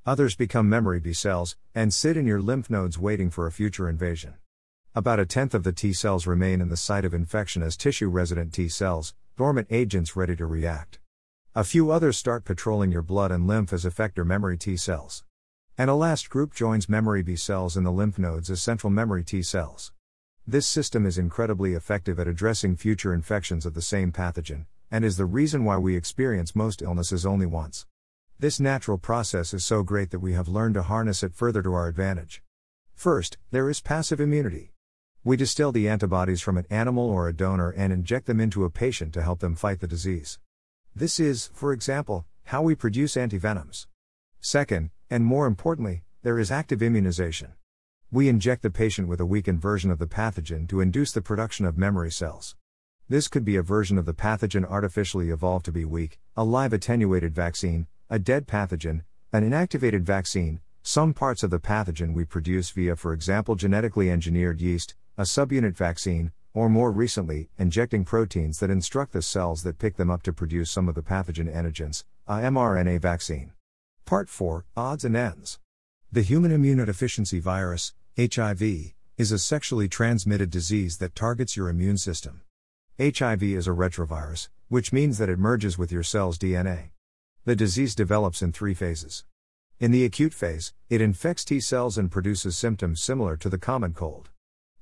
Others 0.05 0.35
become 0.35 0.69
memory 0.69 0.99
B 0.99 1.13
cells 1.13 1.55
and 1.77 1.95
sit 1.95 2.17
in 2.17 2.27
your 2.27 2.43
lymph 2.43 2.69
nodes 2.69 2.99
waiting 2.99 3.31
for 3.31 3.47
a 3.47 3.53
future 3.53 3.89
invasion. 3.89 4.35
About 4.97 5.21
a 5.21 5.27
tenth 5.27 5.55
of 5.55 5.63
the 5.63 5.73
T 5.73 5.93
cells 5.93 6.27
remain 6.27 6.61
in 6.61 6.71
the 6.71 6.77
site 6.77 7.05
of 7.05 7.15
infection 7.15 7.63
as 7.63 7.77
tissue 7.77 8.09
resident 8.09 8.53
T 8.53 8.69
cells, 8.69 9.15
dormant 9.37 9.69
agents 9.71 10.17
ready 10.17 10.35
to 10.35 10.45
react. 10.45 10.99
A 11.55 11.63
few 11.63 11.93
others 11.93 12.17
start 12.17 12.45
patrolling 12.45 12.91
your 12.91 13.03
blood 13.03 13.31
and 13.31 13.47
lymph 13.47 13.73
as 13.73 13.85
effector 13.85 14.27
memory 14.27 14.59
T 14.59 14.77
cells. 14.77 15.23
And 15.77 15.89
a 15.89 15.95
last 15.95 16.29
group 16.29 16.53
joins 16.53 16.89
memory 16.89 17.23
B 17.23 17.37
cells 17.37 17.77
in 17.77 17.85
the 17.85 17.93
lymph 17.93 18.19
nodes 18.19 18.51
as 18.51 18.61
central 18.61 18.91
memory 18.91 19.23
T 19.23 19.41
cells. 19.41 19.93
This 20.51 20.67
system 20.67 21.05
is 21.05 21.19
incredibly 21.19 21.75
effective 21.75 22.19
at 22.19 22.27
addressing 22.27 22.75
future 22.75 23.13
infections 23.13 23.67
of 23.67 23.75
the 23.75 23.83
same 23.83 24.13
pathogen, 24.13 24.65
and 24.91 25.05
is 25.05 25.19
the 25.19 25.27
reason 25.27 25.63
why 25.63 25.77
we 25.77 25.95
experience 25.95 26.57
most 26.57 26.81
illnesses 26.81 27.27
only 27.27 27.45
once. 27.45 27.85
This 28.39 28.59
natural 28.59 28.97
process 28.97 29.53
is 29.53 29.63
so 29.63 29.83
great 29.83 30.11
that 30.11 30.21
we 30.21 30.33
have 30.33 30.49
learned 30.49 30.73
to 30.77 30.83
harness 30.85 31.23
it 31.23 31.35
further 31.35 31.63
to 31.63 31.75
our 31.75 31.87
advantage. 31.87 32.43
First, 32.95 33.37
there 33.51 33.69
is 33.69 33.83
passive 33.83 34.23
immunity. 34.23 34.73
We 35.23 35.37
distill 35.37 35.71
the 35.71 35.87
antibodies 35.87 36.41
from 36.41 36.57
an 36.57 36.65
animal 36.71 37.11
or 37.11 37.29
a 37.29 37.37
donor 37.37 37.69
and 37.69 37.93
inject 37.93 38.25
them 38.25 38.41
into 38.41 38.65
a 38.65 38.71
patient 38.71 39.13
to 39.13 39.23
help 39.23 39.41
them 39.41 39.55
fight 39.55 39.81
the 39.81 39.87
disease. 39.87 40.39
This 40.97 41.21
is, 41.21 41.51
for 41.53 41.75
example, 41.75 42.25
how 42.45 42.63
we 42.63 42.75
produce 42.75 43.17
antivenoms. 43.17 43.87
Second, 44.41 44.93
and 45.11 45.27
more 45.27 45.47
importantly, 45.47 46.05
there 46.23 46.39
is 46.39 46.51
active 46.51 46.83
immunization. 46.83 47.53
We 48.11 48.31
inject 48.31 48.63
the 48.63 48.71
patient 48.71 49.07
with 49.07 49.21
a 49.21 49.27
weakened 49.27 49.61
version 49.61 49.91
of 49.91 49.99
the 49.99 50.07
pathogen 50.07 50.67
to 50.71 50.81
induce 50.81 51.13
the 51.13 51.21
production 51.21 51.67
of 51.67 51.77
memory 51.77 52.11
cells. 52.11 52.57
This 53.07 53.29
could 53.29 53.45
be 53.45 53.57
a 53.57 53.63
version 53.63 53.99
of 53.99 54.07
the 54.07 54.15
pathogen 54.15 54.65
artificially 54.65 55.29
evolved 55.29 55.67
to 55.67 55.73
be 55.73 55.85
weak, 55.85 56.19
a 56.35 56.43
live 56.43 56.73
attenuated 56.73 57.35
vaccine, 57.35 57.87
a 58.09 58.19
dead 58.19 58.47
pathogen, 58.47 59.03
an 59.31 59.45
inactivated 59.45 60.05
vaccine, 60.05 60.61
some 60.83 61.13
parts 61.13 61.43
of 61.43 61.51
the 61.51 61.59
pathogen 61.59 62.15
we 62.15 62.25
produce 62.25 62.71
via, 62.71 62.97
for 62.97 63.13
example, 63.13 63.57
genetically 63.57 64.11
engineered 64.11 64.63
yeast, 64.63 64.95
a 65.19 65.23
subunit 65.25 65.77
vaccine, 65.77 66.33
or 66.55 66.71
more 66.71 66.91
recently, 66.91 67.51
injecting 67.59 68.07
proteins 68.07 68.59
that 68.61 68.71
instruct 68.71 69.13
the 69.13 69.21
cells 69.21 69.63
that 69.65 69.79
pick 69.79 69.97
them 69.97 70.11
up 70.11 70.23
to 70.23 70.33
produce 70.33 70.71
some 70.71 70.89
of 70.89 70.95
the 70.95 71.03
pathogen 71.03 71.55
antigens, 71.55 72.05
a 72.27 72.37
mRNA 72.37 73.03
vaccine. 73.03 73.53
Part 74.07 74.31
4 74.31 74.65
Odds 74.79 75.05
and 75.05 75.15
Ends. 75.15 75.59
The 76.11 76.23
Human 76.23 76.53
Immunodeficiency 76.53 77.39
Virus, 77.39 77.93
HIV, 78.19 78.95
is 79.17 79.31
a 79.31 79.39
sexually 79.39 79.87
transmitted 79.87 80.51
disease 80.51 80.99
that 80.99 81.15
targets 81.15 81.57
your 81.57 81.69
immune 81.69 81.99
system. 81.99 82.41
HIV 82.99 83.45
is 83.45 83.69
a 83.69 83.71
retrovirus, 83.71 84.49
which 84.67 84.93
means 84.93 85.19
that 85.19 85.29
it 85.29 85.39
merges 85.39 85.79
with 85.79 85.93
your 85.93 86.03
cell's 86.03 86.37
DNA. 86.37 86.89
The 87.45 87.55
disease 87.55 87.95
develops 87.95 88.43
in 88.43 88.51
three 88.51 88.75
phases. 88.75 89.25
In 89.79 89.93
the 89.93 90.05
acute 90.05 90.35
phase, 90.35 90.75
it 90.91 91.01
infects 91.01 91.45
T 91.45 91.61
cells 91.61 91.97
and 91.97 92.11
produces 92.11 92.57
symptoms 92.57 93.01
similar 93.01 93.37
to 93.37 93.49
the 93.49 93.57
common 93.57 93.95
cold. 93.95 94.31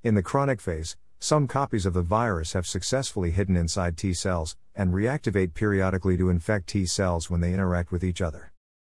In 0.03 0.14
the 0.14 0.22
chronic 0.22 0.62
phase, 0.62 0.96
some 1.18 1.46
copies 1.46 1.85
of 1.85 1.92
the 1.92 2.01
virus 2.01 2.55
have 2.55 2.66
successfully 2.66 3.33
hidden 3.33 3.55
inside 3.55 3.99
T 3.99 4.14
cells 4.14 4.57
and 4.75 4.94
reactivate 4.94 5.53
periodically 5.53 6.16
to 6.16 6.31
infect 6.31 6.68
T 6.68 6.87
cells 6.87 7.29
when 7.29 7.42
they 7.42 7.53
interact 7.53 7.92
with 7.92 8.03
each 8.03 8.22
other. 8.22 8.55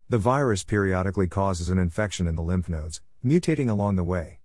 The 0.09 0.17
virus 0.17 0.65
periodically 0.65 1.29
causes 1.29 1.69
an 1.69 1.79
infection 1.79 2.27
in 2.27 2.37
the 2.37 2.43
lymph 2.43 2.71
nodes, 2.71 3.03
mutating 3.25 3.69
along 3.69 3.97
the 3.97 4.05
way. 4.05 4.41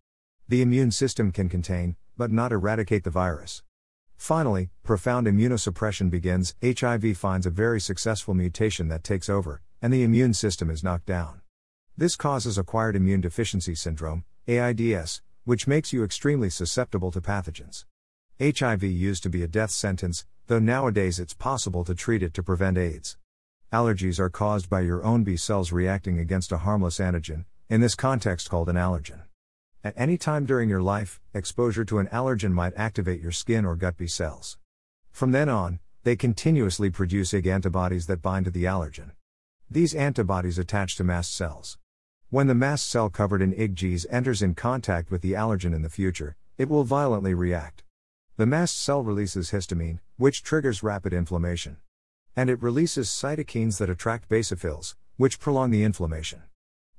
The 0.47 0.61
immune 0.61 0.91
system 0.91 1.31
can 1.31 1.49
contain, 1.49 1.95
but 2.17 2.31
not 2.31 2.51
eradicate 2.51 3.03
the 3.03 3.09
virus. 3.09 3.63
Finally, 4.17 4.69
profound 4.83 5.27
immunosuppression 5.27 6.09
begins. 6.09 6.55
HIV 6.63 7.17
finds 7.17 7.45
a 7.45 7.49
very 7.51 7.81
successful 7.81 8.33
mutation 8.33 8.87
that 8.87 9.03
takes 9.03 9.29
over, 9.29 9.61
and 9.81 9.91
the 9.91 10.03
immune 10.03 10.33
system 10.33 10.69
is 10.69 10.83
knocked 10.83 11.05
down. 11.05 11.41
This 11.97 12.15
causes 12.15 12.57
acquired 12.57 12.95
immune 12.95 13.21
deficiency 13.21 13.75
syndrome, 13.75 14.25
AIDS, 14.47 15.21
which 15.45 15.67
makes 15.67 15.93
you 15.93 16.03
extremely 16.03 16.49
susceptible 16.49 17.11
to 17.11 17.21
pathogens. 17.21 17.85
HIV 18.39 18.83
used 18.83 19.23
to 19.23 19.29
be 19.29 19.43
a 19.43 19.47
death 19.47 19.71
sentence, 19.71 20.25
though 20.47 20.59
nowadays 20.59 21.19
it's 21.19 21.33
possible 21.33 21.83
to 21.85 21.95
treat 21.95 22.21
it 22.21 22.33
to 22.33 22.43
prevent 22.43 22.77
AIDS. 22.77 23.17
Allergies 23.71 24.19
are 24.19 24.29
caused 24.29 24.69
by 24.69 24.81
your 24.81 25.03
own 25.03 25.23
B 25.23 25.37
cells 25.37 25.71
reacting 25.71 26.19
against 26.19 26.51
a 26.51 26.57
harmless 26.57 26.99
antigen, 26.99 27.45
in 27.67 27.81
this 27.81 27.95
context 27.95 28.49
called 28.49 28.69
an 28.69 28.75
allergen. 28.75 29.21
At 29.83 29.95
any 29.97 30.17
time 30.17 30.45
during 30.45 30.69
your 30.69 30.83
life, 30.83 31.19
exposure 31.33 31.83
to 31.85 31.97
an 31.97 32.07
allergen 32.07 32.51
might 32.51 32.73
activate 32.75 33.21
your 33.21 33.31
skin 33.31 33.65
or 33.65 33.75
gut 33.75 33.97
B 33.97 34.05
cells. 34.05 34.57
From 35.11 35.31
then 35.31 35.49
on, 35.49 35.79
they 36.03 36.15
continuously 36.15 36.91
produce 36.91 37.33
Ig 37.33 37.47
antibodies 37.47 38.05
that 38.05 38.21
bind 38.21 38.45
to 38.45 38.51
the 38.51 38.65
allergen. 38.65 39.11
These 39.69 39.95
antibodies 39.95 40.59
attach 40.59 40.95
to 40.97 41.03
mast 41.03 41.33
cells. 41.33 41.79
When 42.29 42.45
the 42.45 42.53
mast 42.53 42.87
cell 42.87 43.09
covered 43.09 43.41
in 43.41 43.53
IgEs 43.53 44.05
enters 44.11 44.43
in 44.43 44.53
contact 44.53 45.09
with 45.09 45.23
the 45.23 45.33
allergen 45.33 45.73
in 45.73 45.81
the 45.81 45.89
future, 45.89 46.35
it 46.59 46.69
will 46.69 46.83
violently 46.83 47.33
react. 47.33 47.83
The 48.37 48.45
mast 48.45 48.79
cell 48.79 49.01
releases 49.01 49.49
histamine, 49.49 49.99
which 50.17 50.43
triggers 50.43 50.83
rapid 50.83 51.13
inflammation. 51.13 51.77
And 52.35 52.49
it 52.49 52.61
releases 52.61 53.09
cytokines 53.09 53.79
that 53.79 53.89
attract 53.89 54.29
basophils, 54.29 54.93
which 55.17 55.39
prolong 55.39 55.71
the 55.71 55.83
inflammation. 55.83 56.43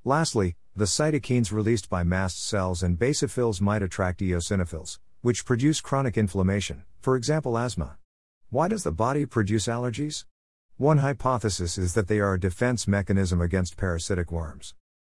Lastly, 0.03 0.55
The 0.77 0.85
cytokines 0.85 1.51
released 1.51 1.89
by 1.89 2.03
mast 2.03 2.47
cells 2.47 2.83
and 2.83 2.99
basophils 2.99 3.59
might 3.59 3.81
attract 3.81 4.19
eosinophils, 4.19 4.99
which 5.21 5.43
produce 5.43 5.81
chronic 5.81 6.19
inflammation, 6.19 6.83
for 7.01 7.15
example 7.15 7.57
asthma. 7.57 7.97
Why 8.51 8.67
does 8.67 8.83
the 8.83 8.91
body 8.91 9.25
produce 9.25 9.65
allergies? 9.65 10.25
One 10.75 10.99
hypothesis 10.99 11.79
is 11.79 11.95
that 11.95 12.07
they 12.07 12.19
are 12.19 12.35
a 12.35 12.39
defense 12.39 12.87
mechanism 12.87 13.41
against 13.41 13.75
parasitic 13.75 14.31
worms. 14.31 14.75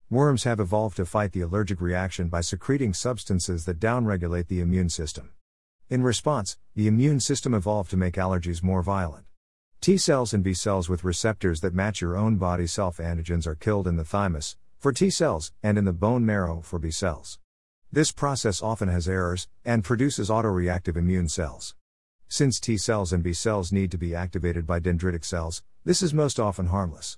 Worms 0.09 0.45
have 0.45 0.61
evolved 0.61 0.95
to 0.95 1.05
fight 1.05 1.33
the 1.33 1.41
allergic 1.41 1.81
reaction 1.81 2.29
by 2.29 2.39
secreting 2.39 2.93
substances 2.93 3.65
that 3.65 3.81
downregulate 3.81 4.47
the 4.47 4.61
immune 4.61 4.87
system. 4.87 5.31
In 5.89 6.03
response, 6.03 6.57
the 6.73 6.87
immune 6.87 7.19
system 7.19 7.53
evolved 7.53 7.89
to 7.89 7.97
make 7.97 8.13
allergies 8.15 8.63
more 8.63 8.81
violent. 8.81 9.25
T 9.81 9.97
cells 9.97 10.33
and 10.33 10.41
B 10.41 10.53
cells 10.53 10.87
with 10.87 11.03
receptors 11.03 11.59
that 11.59 11.73
match 11.73 11.99
your 11.99 12.15
own 12.15 12.37
body 12.37 12.65
self 12.65 12.95
antigens 12.99 13.45
are 13.45 13.55
killed 13.55 13.87
in 13.87 13.97
the 13.97 14.05
thymus, 14.05 14.55
for 14.79 14.93
T 14.93 15.09
cells, 15.09 15.51
and 15.61 15.77
in 15.77 15.83
the 15.83 15.91
bone 15.91 16.25
marrow 16.25 16.61
for 16.61 16.79
B 16.79 16.89
cells. 16.89 17.37
This 17.91 18.13
process 18.13 18.63
often 18.63 18.87
has 18.87 19.09
errors, 19.09 19.49
and 19.65 19.83
produces 19.83 20.29
autoreactive 20.29 20.95
immune 20.95 21.27
cells. 21.27 21.75
Since 22.29 22.61
T 22.61 22.77
cells 22.77 23.11
and 23.11 23.21
B 23.21 23.33
cells 23.33 23.73
need 23.73 23.91
to 23.91 23.97
be 23.97 24.15
activated 24.15 24.65
by 24.65 24.79
dendritic 24.79 25.25
cells, 25.25 25.63
this 25.83 26.01
is 26.01 26.13
most 26.13 26.39
often 26.39 26.67
harmless. 26.67 27.17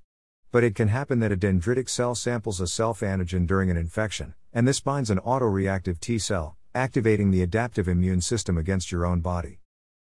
But 0.51 0.63
it 0.63 0.73
can 0.73 0.87
happen 0.87 1.19
that 1.19 1.31
a 1.31 1.37
dendritic 1.37 1.87
cell 1.87 2.15
samples 2.15 2.59
a 2.59 2.65
self 2.65 3.01
antigen 3.01 3.45
during 3.45 3.69
an 3.69 3.77
infection, 3.77 4.33
and 4.51 4.67
this 4.67 4.79
binds 4.79 5.11
an 5.11 5.19
autoreactive 5.19 5.99
T 5.99 6.17
cell, 6.17 6.57
activating 6.73 7.29
the 7.29 7.43
adaptive 7.43 7.87
immune 7.87 8.21
system 8.21 8.57
against 8.57 8.91
your 8.91 9.05
own 9.05 9.19
body. 9.21 9.59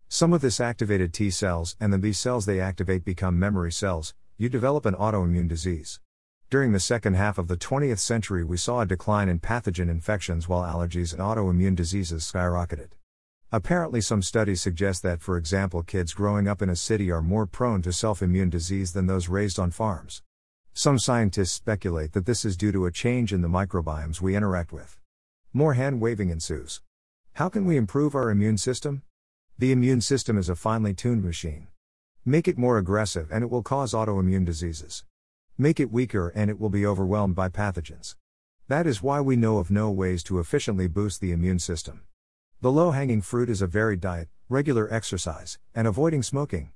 Some 0.09 0.31
of 0.31 0.41
this 0.41 0.59
activated 0.59 1.11
T 1.11 1.31
cells 1.31 1.75
and 1.79 1.91
the 1.91 1.97
B 1.97 2.13
cells 2.13 2.45
they 2.45 2.59
activate 2.59 3.03
become 3.03 3.39
memory 3.39 3.71
cells, 3.71 4.13
you 4.37 4.47
develop 4.47 4.85
an 4.85 4.93
autoimmune 4.93 5.47
disease. 5.47 5.99
During 6.49 6.71
the 6.71 6.79
second 6.79 7.15
half 7.15 7.37
of 7.37 7.49
the 7.49 7.57
20th 7.57 7.99
century, 7.99 8.41
we 8.41 8.55
saw 8.55 8.79
a 8.79 8.85
decline 8.85 9.27
in 9.27 9.41
pathogen 9.41 9.89
infections 9.89 10.47
while 10.47 10.63
allergies 10.63 11.11
and 11.11 11.21
autoimmune 11.21 11.75
diseases 11.75 12.23
skyrocketed. 12.23 12.91
Apparently, 13.51 13.99
some 13.99 14.21
studies 14.21 14.61
suggest 14.61 15.03
that, 15.03 15.19
for 15.19 15.35
example, 15.35 15.83
kids 15.83 16.13
growing 16.13 16.47
up 16.47 16.61
in 16.61 16.69
a 16.69 16.75
city 16.77 17.11
are 17.11 17.21
more 17.21 17.45
prone 17.47 17.81
to 17.81 17.91
self 17.91 18.21
immune 18.21 18.49
disease 18.49 18.93
than 18.93 19.07
those 19.07 19.27
raised 19.27 19.59
on 19.59 19.71
farms. 19.71 20.23
Some 20.73 20.97
scientists 20.97 21.51
speculate 21.51 22.13
that 22.13 22.25
this 22.25 22.45
is 22.45 22.55
due 22.55 22.71
to 22.71 22.85
a 22.85 22.93
change 22.93 23.33
in 23.33 23.41
the 23.41 23.49
microbiomes 23.49 24.21
we 24.21 24.33
interact 24.33 24.71
with. 24.71 24.97
More 25.51 25.73
hand 25.73 25.99
waving 25.99 26.29
ensues. 26.29 26.79
How 27.33 27.49
can 27.49 27.65
we 27.65 27.75
improve 27.75 28.15
our 28.15 28.29
immune 28.29 28.57
system? 28.57 29.01
The 29.59 29.73
immune 29.73 29.99
system 29.99 30.37
is 30.37 30.47
a 30.47 30.55
finely 30.55 30.93
tuned 30.93 31.25
machine. 31.25 31.67
Make 32.23 32.47
it 32.47 32.57
more 32.57 32.77
aggressive 32.77 33.31
and 33.33 33.43
it 33.43 33.49
will 33.49 33.63
cause 33.63 33.91
autoimmune 33.91 34.45
diseases. 34.45 35.03
Make 35.59 35.79
it 35.79 35.91
weaker 35.91 36.29
and 36.35 36.51
it 36.51 36.59
will 36.59 36.69
be 36.69 36.85
overwhelmed 36.85 37.33
by 37.33 37.49
pathogens. 37.49 38.15
That 38.67 38.85
is 38.85 39.01
why 39.01 39.21
we 39.21 39.35
know 39.35 39.57
of 39.57 39.71
no 39.71 39.89
ways 39.89 40.21
to 40.25 40.37
efficiently 40.37 40.87
boost 40.87 41.19
the 41.19 41.31
immune 41.31 41.57
system. 41.57 42.01
The 42.61 42.71
low 42.71 42.91
hanging 42.91 43.23
fruit 43.23 43.49
is 43.49 43.63
a 43.63 43.65
varied 43.65 43.99
diet, 43.99 44.29
regular 44.49 44.87
exercise, 44.93 45.57
and 45.73 45.87
avoiding 45.87 46.21
smoking. 46.21 46.73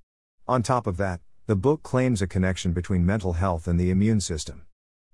On 0.48 0.64
top 0.64 0.88
of 0.88 0.98
that, 0.98 1.22
the 1.46 1.56
book 1.56 1.84
claims 1.84 2.24
a 2.24 2.28
connection 2.28 2.74
between 2.74 3.06
mental 3.06 3.34
health 3.34 3.68
and 3.68 3.80
the 3.80 3.92
immune 3.92 4.20
system. 4.20 4.64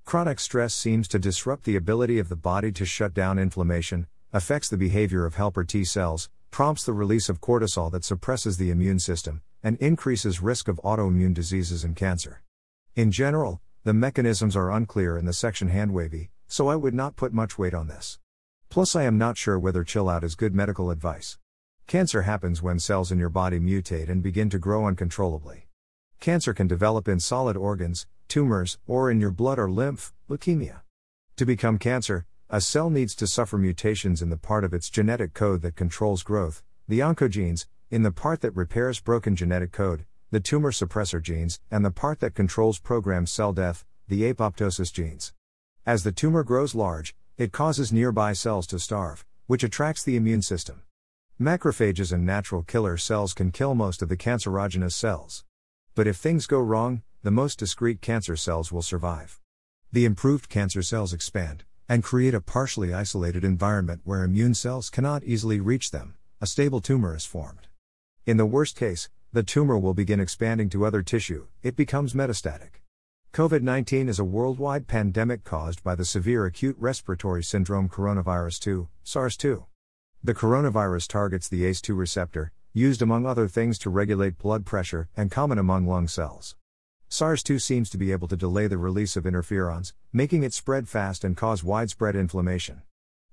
Chronic 0.05 0.39
stress 0.39 0.73
seems 0.73 1.09
to 1.09 1.19
disrupt 1.19 1.65
the 1.65 1.75
ability 1.75 2.19
of 2.19 2.29
the 2.29 2.37
body 2.37 2.71
to 2.71 2.85
shut 2.85 3.13
down 3.13 3.37
inflammation, 3.37 4.07
affects 4.31 4.69
the 4.69 4.77
behavior 4.77 5.25
of 5.25 5.35
helper 5.35 5.65
T 5.65 5.83
cells, 5.83 6.29
prompts 6.51 6.85
the 6.85 6.93
release 6.93 7.27
of 7.27 7.41
cortisol 7.41 7.91
that 7.91 8.05
suppresses 8.05 8.55
the 8.55 8.71
immune 8.71 8.99
system, 8.99 9.41
and 9.61 9.75
increases 9.79 10.41
risk 10.41 10.69
of 10.69 10.79
autoimmune 10.85 11.33
diseases 11.33 11.83
and 11.83 11.97
cancer. 11.97 12.43
In 12.97 13.11
general, 13.11 13.61
the 13.83 13.93
mechanisms 13.93 14.55
are 14.55 14.71
unclear 14.71 15.19
in 15.19 15.25
the 15.25 15.31
section 15.31 15.67
handwavy, 15.67 16.31
so 16.47 16.67
I 16.67 16.75
would 16.75 16.95
not 16.95 17.15
put 17.15 17.31
much 17.31 17.55
weight 17.55 17.75
on 17.75 17.87
this. 17.87 18.17
Plus, 18.69 18.95
I 18.95 19.03
am 19.03 19.19
not 19.19 19.37
sure 19.37 19.59
whether 19.59 19.83
chill 19.83 20.09
out 20.09 20.23
is 20.23 20.33
good 20.33 20.55
medical 20.55 20.89
advice. 20.89 21.37
Cancer 21.85 22.23
happens 22.23 22.63
when 22.63 22.79
cells 22.79 23.11
in 23.11 23.19
your 23.19 23.29
body 23.29 23.59
mutate 23.59 24.09
and 24.09 24.23
begin 24.23 24.49
to 24.49 24.57
grow 24.57 24.87
uncontrollably. 24.87 25.67
Cancer 26.19 26.55
can 26.55 26.65
develop 26.65 27.07
in 27.07 27.19
solid 27.19 27.55
organs, 27.55 28.07
tumors, 28.27 28.79
or 28.87 29.11
in 29.11 29.21
your 29.21 29.29
blood 29.29 29.59
or 29.59 29.69
lymph, 29.69 30.11
leukemia. 30.27 30.81
To 31.35 31.45
become 31.45 31.77
cancer, 31.77 32.25
a 32.49 32.59
cell 32.59 32.89
needs 32.89 33.13
to 33.17 33.27
suffer 33.27 33.59
mutations 33.59 34.23
in 34.23 34.31
the 34.31 34.37
part 34.37 34.63
of 34.63 34.73
its 34.73 34.89
genetic 34.89 35.35
code 35.35 35.61
that 35.61 35.75
controls 35.75 36.23
growth, 36.23 36.63
the 36.87 37.01
oncogenes, 37.01 37.67
in 37.91 38.01
the 38.01 38.11
part 38.11 38.41
that 38.41 38.55
repairs 38.55 38.99
broken 38.99 39.35
genetic 39.35 39.71
code, 39.71 40.05
the 40.29 40.39
tumor 40.41 40.71
suppressor 40.71 41.21
genes, 41.21 41.59
and 41.71 41.85
the 41.85 41.91
part 41.91 42.19
that 42.19 42.35
controls 42.35 42.79
programmed 42.79 43.29
cell 43.29 43.53
death, 43.53 43.85
the 44.09 44.23
apoptosis 44.23 44.91
genes. 44.91 45.31
As 45.85 46.03
the 46.03 46.11
tumor 46.11 46.43
grows 46.43 46.75
large, 46.75 47.15
it 47.37 47.53
causes 47.53 47.93
nearby 47.93 48.33
cells 48.33 48.67
to 48.67 48.79
starve, 48.79 49.25
which 49.45 49.63
attracts 49.63 50.03
the 50.03 50.17
immune 50.17 50.41
system. 50.41 50.81
Macrophages 51.39 52.11
and 52.11 52.25
natural 52.25 52.63
killer 52.63 52.97
cells 52.97 53.33
can 53.33 53.51
kill 53.51 53.73
most 53.73 54.01
of 54.01 54.09
the 54.09 54.17
cancerogenous 54.17 54.93
cells. 54.93 55.45
But 55.95 56.07
if 56.07 56.17
things 56.17 56.45
go 56.45 56.59
wrong, 56.59 57.03
the 57.23 57.31
most 57.31 57.59
discrete 57.59 58.01
cancer 58.01 58.35
cells 58.35 58.71
will 58.71 58.81
survive. 58.81 59.39
The 59.93 60.03
improved 60.03 60.49
cancer 60.49 60.81
cells 60.81 61.13
expand, 61.13 61.63
and 61.87 62.03
create 62.03 62.33
a 62.33 62.41
partially 62.41 62.93
isolated 62.93 63.45
environment 63.45 64.01
where 64.03 64.23
immune 64.23 64.55
cells 64.55 64.89
cannot 64.89 65.23
easily 65.23 65.61
reach 65.61 65.91
them. 65.91 66.15
A 66.41 66.47
stable 66.47 66.81
tumor 66.81 67.15
is 67.15 67.25
formed. 67.25 67.67
In 68.25 68.35
the 68.35 68.45
worst 68.45 68.75
case, 68.75 69.07
the 69.33 69.43
tumor 69.43 69.77
will 69.77 69.93
begin 69.93 70.19
expanding 70.19 70.69
to 70.69 70.85
other 70.85 71.03
tissue, 71.03 71.47
it 71.61 71.75
becomes 71.75 72.13
metastatic. 72.13 72.81
COVID 73.33 73.61
19 73.61 74.07
is 74.07 74.19
a 74.19 74.23
worldwide 74.23 74.87
pandemic 74.87 75.43
caused 75.43 75.83
by 75.83 75.95
the 75.95 76.05
severe 76.05 76.45
acute 76.45 76.77
respiratory 76.79 77.43
syndrome 77.43 77.89
coronavirus 77.89 78.59
2, 78.61 78.87
SARS 79.03 79.35
2. 79.35 79.65
The 80.23 80.33
coronavirus 80.33 81.07
targets 81.09 81.49
the 81.49 81.63
ACE2 81.63 81.95
receptor, 81.95 82.51
used 82.73 83.01
among 83.01 83.25
other 83.25 83.47
things 83.47 83.77
to 83.79 83.89
regulate 83.89 84.37
blood 84.37 84.65
pressure 84.65 85.09
and 85.17 85.29
common 85.29 85.57
among 85.57 85.85
lung 85.85 86.07
cells. 86.07 86.55
SARS 87.09 87.43
2 87.43 87.59
seems 87.59 87.89
to 87.89 87.97
be 87.97 88.11
able 88.11 88.27
to 88.29 88.37
delay 88.37 88.67
the 88.67 88.77
release 88.77 89.17
of 89.17 89.25
interferons, 89.25 89.93
making 90.13 90.43
it 90.43 90.53
spread 90.53 90.87
fast 90.87 91.23
and 91.23 91.35
cause 91.35 91.63
widespread 91.63 92.15
inflammation. 92.15 92.81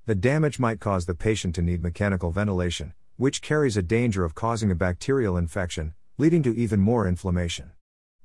The 0.06 0.14
damage 0.14 0.58
might 0.58 0.80
cause 0.80 1.06
the 1.06 1.14
patient 1.14 1.54
to 1.54 1.62
need 1.62 1.82
mechanical 1.82 2.30
ventilation, 2.30 2.94
which 3.16 3.42
carries 3.42 3.76
a 3.76 3.82
danger 3.82 4.24
of 4.24 4.34
causing 4.34 4.70
a 4.70 4.74
bacterial 4.74 5.36
infection, 5.36 5.94
leading 6.18 6.42
to 6.42 6.56
even 6.56 6.80
more 6.80 7.06
inflammation. 7.06 7.70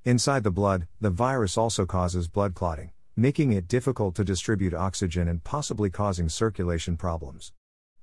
Inside 0.04 0.44
the 0.44 0.52
blood, 0.52 0.88
the 1.00 1.10
virus 1.10 1.58
also 1.58 1.86
causes 1.86 2.28
blood 2.28 2.56
clotting, 2.56 2.92
making 3.16 3.52
it 3.52 3.68
difficult 3.68 4.16
to 4.16 4.24
distribute 4.24 4.74
oxygen 4.74 5.28
and 5.28 5.44
possibly 5.44 5.90
causing 5.90 6.30
circulation 6.30 6.98
problems. 6.98 7.52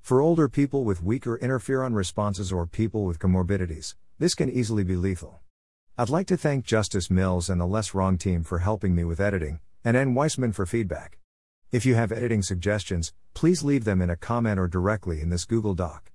For 0.00 0.20
older 0.20 0.48
people 0.48 0.84
with 0.84 1.02
weaker 1.02 1.36
interferon 1.38 1.94
responses 1.94 2.52
or 2.52 2.66
people 2.66 3.04
with 3.04 3.18
comorbidities, 3.18 3.94
this 4.18 4.34
can 4.36 4.48
easily 4.48 4.84
be 4.84 4.94
lethal. 4.94 5.40
I'd 5.98 6.10
like 6.10 6.26
to 6.28 6.36
thank 6.36 6.64
Justice 6.64 7.10
Mills 7.10 7.50
and 7.50 7.60
the 7.60 7.66
Less 7.66 7.94
Wrong 7.94 8.18
team 8.18 8.44
for 8.44 8.60
helping 8.60 8.94
me 8.94 9.02
with 9.02 9.18
editing, 9.18 9.58
and 9.84 9.96
Ann 9.96 10.14
Weissman 10.14 10.52
for 10.52 10.66
feedback. 10.66 11.18
If 11.72 11.84
you 11.84 11.96
have 11.96 12.12
editing 12.12 12.42
suggestions, 12.42 13.12
please 13.34 13.64
leave 13.64 13.84
them 13.84 14.00
in 14.00 14.10
a 14.10 14.16
comment 14.16 14.60
or 14.60 14.68
directly 14.68 15.20
in 15.20 15.30
this 15.30 15.44
Google 15.44 15.74
Doc. 15.74 16.12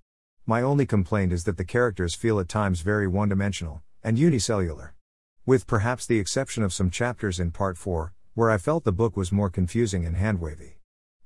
My 0.47 0.63
only 0.63 0.87
complaint 0.87 1.31
is 1.31 1.43
that 1.43 1.57
the 1.57 1.63
characters 1.63 2.15
feel 2.15 2.39
at 2.39 2.49
times 2.49 2.81
very 2.81 3.07
one 3.07 3.29
dimensional 3.29 3.83
and 4.03 4.17
unicellular. 4.17 4.95
With 5.45 5.67
perhaps 5.67 6.07
the 6.07 6.17
exception 6.17 6.63
of 6.63 6.73
some 6.73 6.89
chapters 6.89 7.39
in 7.39 7.51
Part 7.51 7.77
4, 7.77 8.11
where 8.33 8.49
I 8.49 8.57
felt 8.57 8.83
the 8.83 8.91
book 8.91 9.15
was 9.15 9.31
more 9.31 9.51
confusing 9.51 10.03
and 10.03 10.17
hand 10.17 10.41
wavy. 10.41 10.79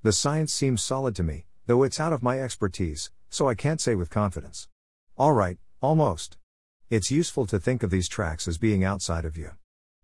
The 0.03 0.11
science 0.11 0.53
seems 0.53 0.83
solid 0.83 1.15
to 1.15 1.23
me, 1.23 1.45
though 1.65 1.83
it's 1.83 1.99
out 1.99 2.11
of 2.11 2.23
my 2.23 2.41
expertise, 2.41 3.09
so 3.29 3.47
I 3.47 3.55
can't 3.55 3.79
say 3.79 3.95
with 3.95 4.09
confidence. 4.09 4.67
Alright, 5.17 5.59
almost. 5.81 6.37
It's 6.89 7.09
useful 7.09 7.45
to 7.45 7.59
think 7.59 7.83
of 7.83 7.91
these 7.91 8.09
tracks 8.09 8.49
as 8.49 8.57
being 8.57 8.83
outside 8.83 9.23
of 9.23 9.37
you. 9.37 9.51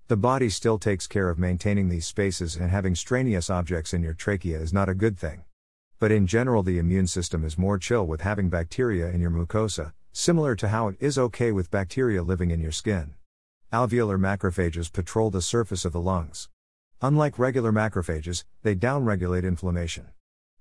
The 0.08 0.16
body 0.16 0.50
still 0.50 0.80
takes 0.80 1.06
care 1.06 1.30
of 1.30 1.38
maintaining 1.38 1.90
these 1.90 2.08
spaces, 2.08 2.56
and 2.56 2.72
having 2.72 2.96
strenuous 2.96 3.50
objects 3.50 3.94
in 3.94 4.04
your 4.04 4.14
trachea 4.14 4.60
is 4.60 4.72
not 4.72 4.88
a 4.88 4.96
good 4.96 5.18
thing 5.18 5.44
but 6.02 6.12
in 6.12 6.26
general, 6.26 6.64
the 6.64 6.80
immune 6.80 7.06
system 7.06 7.46
is 7.46 7.60
more 7.60 7.78
chill 7.78 8.08
with 8.08 8.22
having 8.22 8.50
bacteria 8.50 9.12
in 9.12 9.22
your 9.22 9.30
mucosa, 9.30 9.94
similar 10.12 10.56
to 10.56 10.70
how 10.70 10.88
it 10.88 10.96
is 11.00 11.16
okay 11.16 11.52
with 11.52 11.70
bacteria 11.70 12.24
living 12.24 12.50
in 12.50 12.60
your 12.60 12.72
skin. 12.72 13.14
Alveolar 13.72 14.20
macrophages 14.20 14.92
patrol 14.92 15.30
the 15.30 15.44
surface 15.44 15.86
of 15.86 15.94
the 15.94 16.02
lungs. 16.02 16.50
Unlike 17.04 17.38
regular 17.38 17.72
macrophages, 17.72 18.46
they 18.64 18.74
downregulate 18.74 19.44
inflammation. 19.44 20.08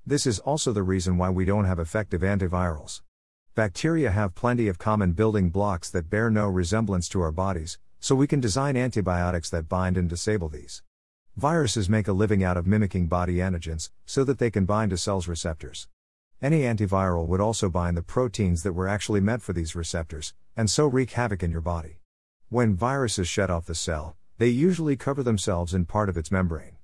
This 0.05 0.27
is 0.27 0.41
also 0.41 0.75
the 0.75 0.83
reason 0.83 1.17
why 1.17 1.31
we 1.31 1.47
don't 1.47 1.65
have 1.65 1.79
effective 1.79 2.21
antivirals. 2.21 3.01
Bacteria 3.55 4.11
have 4.11 4.35
plenty 4.35 4.69
of 4.69 4.77
common 4.77 5.13
building 5.13 5.49
blocks 5.49 5.89
that 5.89 6.11
bear 6.11 6.29
no 6.29 6.49
resemblance 6.49 7.09
to 7.09 7.23
our 7.23 7.33
bodies, 7.33 7.79
so 7.99 8.15
we 8.15 8.27
can 8.27 8.41
design 8.41 8.77
antibiotics 8.77 9.49
that 9.49 9.71
bind 9.71 9.97
and 9.97 10.11
disable 10.11 10.51
these. 10.51 10.83
Viruses 11.37 11.89
make 11.89 12.09
a 12.09 12.13
living 12.13 12.43
out 12.43 12.57
of 12.57 12.67
mimicking 12.67 13.07
body 13.07 13.37
antigens, 13.37 13.91
so 14.05 14.25
that 14.25 14.39
they 14.39 14.51
can 14.51 14.65
bind 14.65 14.91
to 14.91 14.97
cells' 14.97 15.29
receptors. 15.29 15.89
Any 16.43 16.63
antiviral 16.63 17.27
would 17.29 17.41
also 17.41 17.69
bind 17.69 17.97
the 17.97 18.03
proteins 18.03 18.63
that 18.63 18.73
were 18.73 18.89
actually 18.89 19.21
meant 19.21 19.43
for 19.43 19.53
these 19.53 19.77
receptors, 19.77 20.35
and 20.57 20.69
so 20.69 20.87
wreak 20.87 21.13
havoc 21.13 21.43
in 21.43 21.51
your 21.51 21.61
body. 21.61 22.01
When 22.49 22.75
viruses 22.75 23.29
shed 23.29 23.49
off 23.49 23.67
the 23.67 23.75
cell, 23.75 24.17
they 24.39 24.49
usually 24.49 24.97
cover 24.97 25.23
themselves 25.23 25.73
in 25.73 25.85
part 25.85 26.09
of 26.09 26.17
its 26.17 26.33
membrane. 26.33 26.77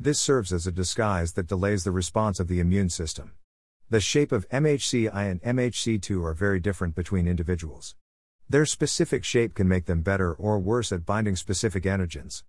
This 0.00 0.18
serves 0.18 0.52
as 0.52 0.66
a 0.66 0.72
disguise 0.72 1.34
that 1.34 1.46
delays 1.46 1.84
the 1.84 1.92
response 1.92 2.40
of 2.40 2.48
the 2.48 2.60
immune 2.60 2.88
system. 2.88 3.32
The 3.90 4.00
shape 4.00 4.32
of 4.32 4.48
MHC 4.48 5.08
I 5.12 5.24
and 5.24 5.40
MHC2 5.42 6.24
are 6.24 6.34
very 6.34 6.58
different 6.58 6.94
between 6.94 7.28
individuals. 7.28 7.94
Their 8.48 8.66
specific 8.66 9.22
shape 9.22 9.54
can 9.54 9.68
make 9.68 9.86
them 9.86 10.00
better 10.00 10.32
or 10.34 10.58
worse 10.58 10.90
at 10.90 11.06
binding 11.06 11.36
specific 11.36 11.84
antigens. 11.84 12.42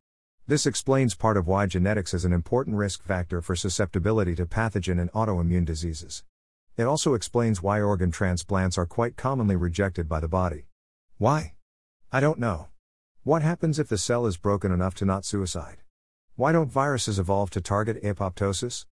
This 0.47 0.67
explains 0.67 1.15
part 1.15 1.37
of 1.37 1.47
why 1.47 1.65
genetics 1.65 2.13
is 2.13 2.23
an 2.23 2.31
important 2.31 2.75
risk 2.75 3.01
factor 3.01 3.41
for 3.41 3.55
susceptibility 3.55 4.35
to 4.35 4.45
pathogen 4.45 5.01
and 5.01 5.11
autoimmune 5.11 5.65
diseases. 5.65 6.23
It 6.77 6.83
also 6.83 7.15
explains 7.15 7.63
why 7.63 7.81
organ 7.81 8.11
transplants 8.11 8.77
are 8.77 8.85
quite 8.85 9.17
commonly 9.17 9.55
rejected 9.55 10.07
by 10.07 10.19
the 10.19 10.27
body. 10.27 10.67
Why? 11.17 11.55
I 12.11 12.19
don't 12.19 12.37
know. 12.37 12.67
What 13.23 13.41
happens 13.41 13.79
if 13.79 13.89
the 13.89 13.97
cell 13.97 14.27
is 14.27 14.37
broken 14.37 14.71
enough 14.71 14.93
to 14.95 15.05
not 15.05 15.25
suicide? 15.25 15.77
Why 16.35 16.51
don't 16.51 16.71
viruses 16.71 17.17
evolve 17.17 17.49
to 17.51 17.61
target 17.61 18.03
apoptosis? 18.03 18.85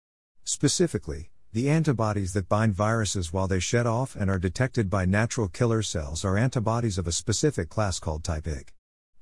Specifically, 0.43 1.29
the 1.51 1.69
antibodies 1.69 2.33
that 2.33 2.49
bind 2.49 2.73
viruses 2.73 3.31
while 3.31 3.47
they 3.47 3.59
shed 3.59 3.85
off 3.85 4.15
and 4.15 4.31
are 4.31 4.39
detected 4.39 4.89
by 4.89 5.05
natural 5.05 5.49
killer 5.49 5.83
cells 5.83 6.25
are 6.25 6.35
antibodies 6.35 6.97
of 6.97 7.05
a 7.05 7.11
specific 7.11 7.69
class 7.69 7.99
called 7.99 8.23
type 8.23 8.45
IgG. 8.45 8.69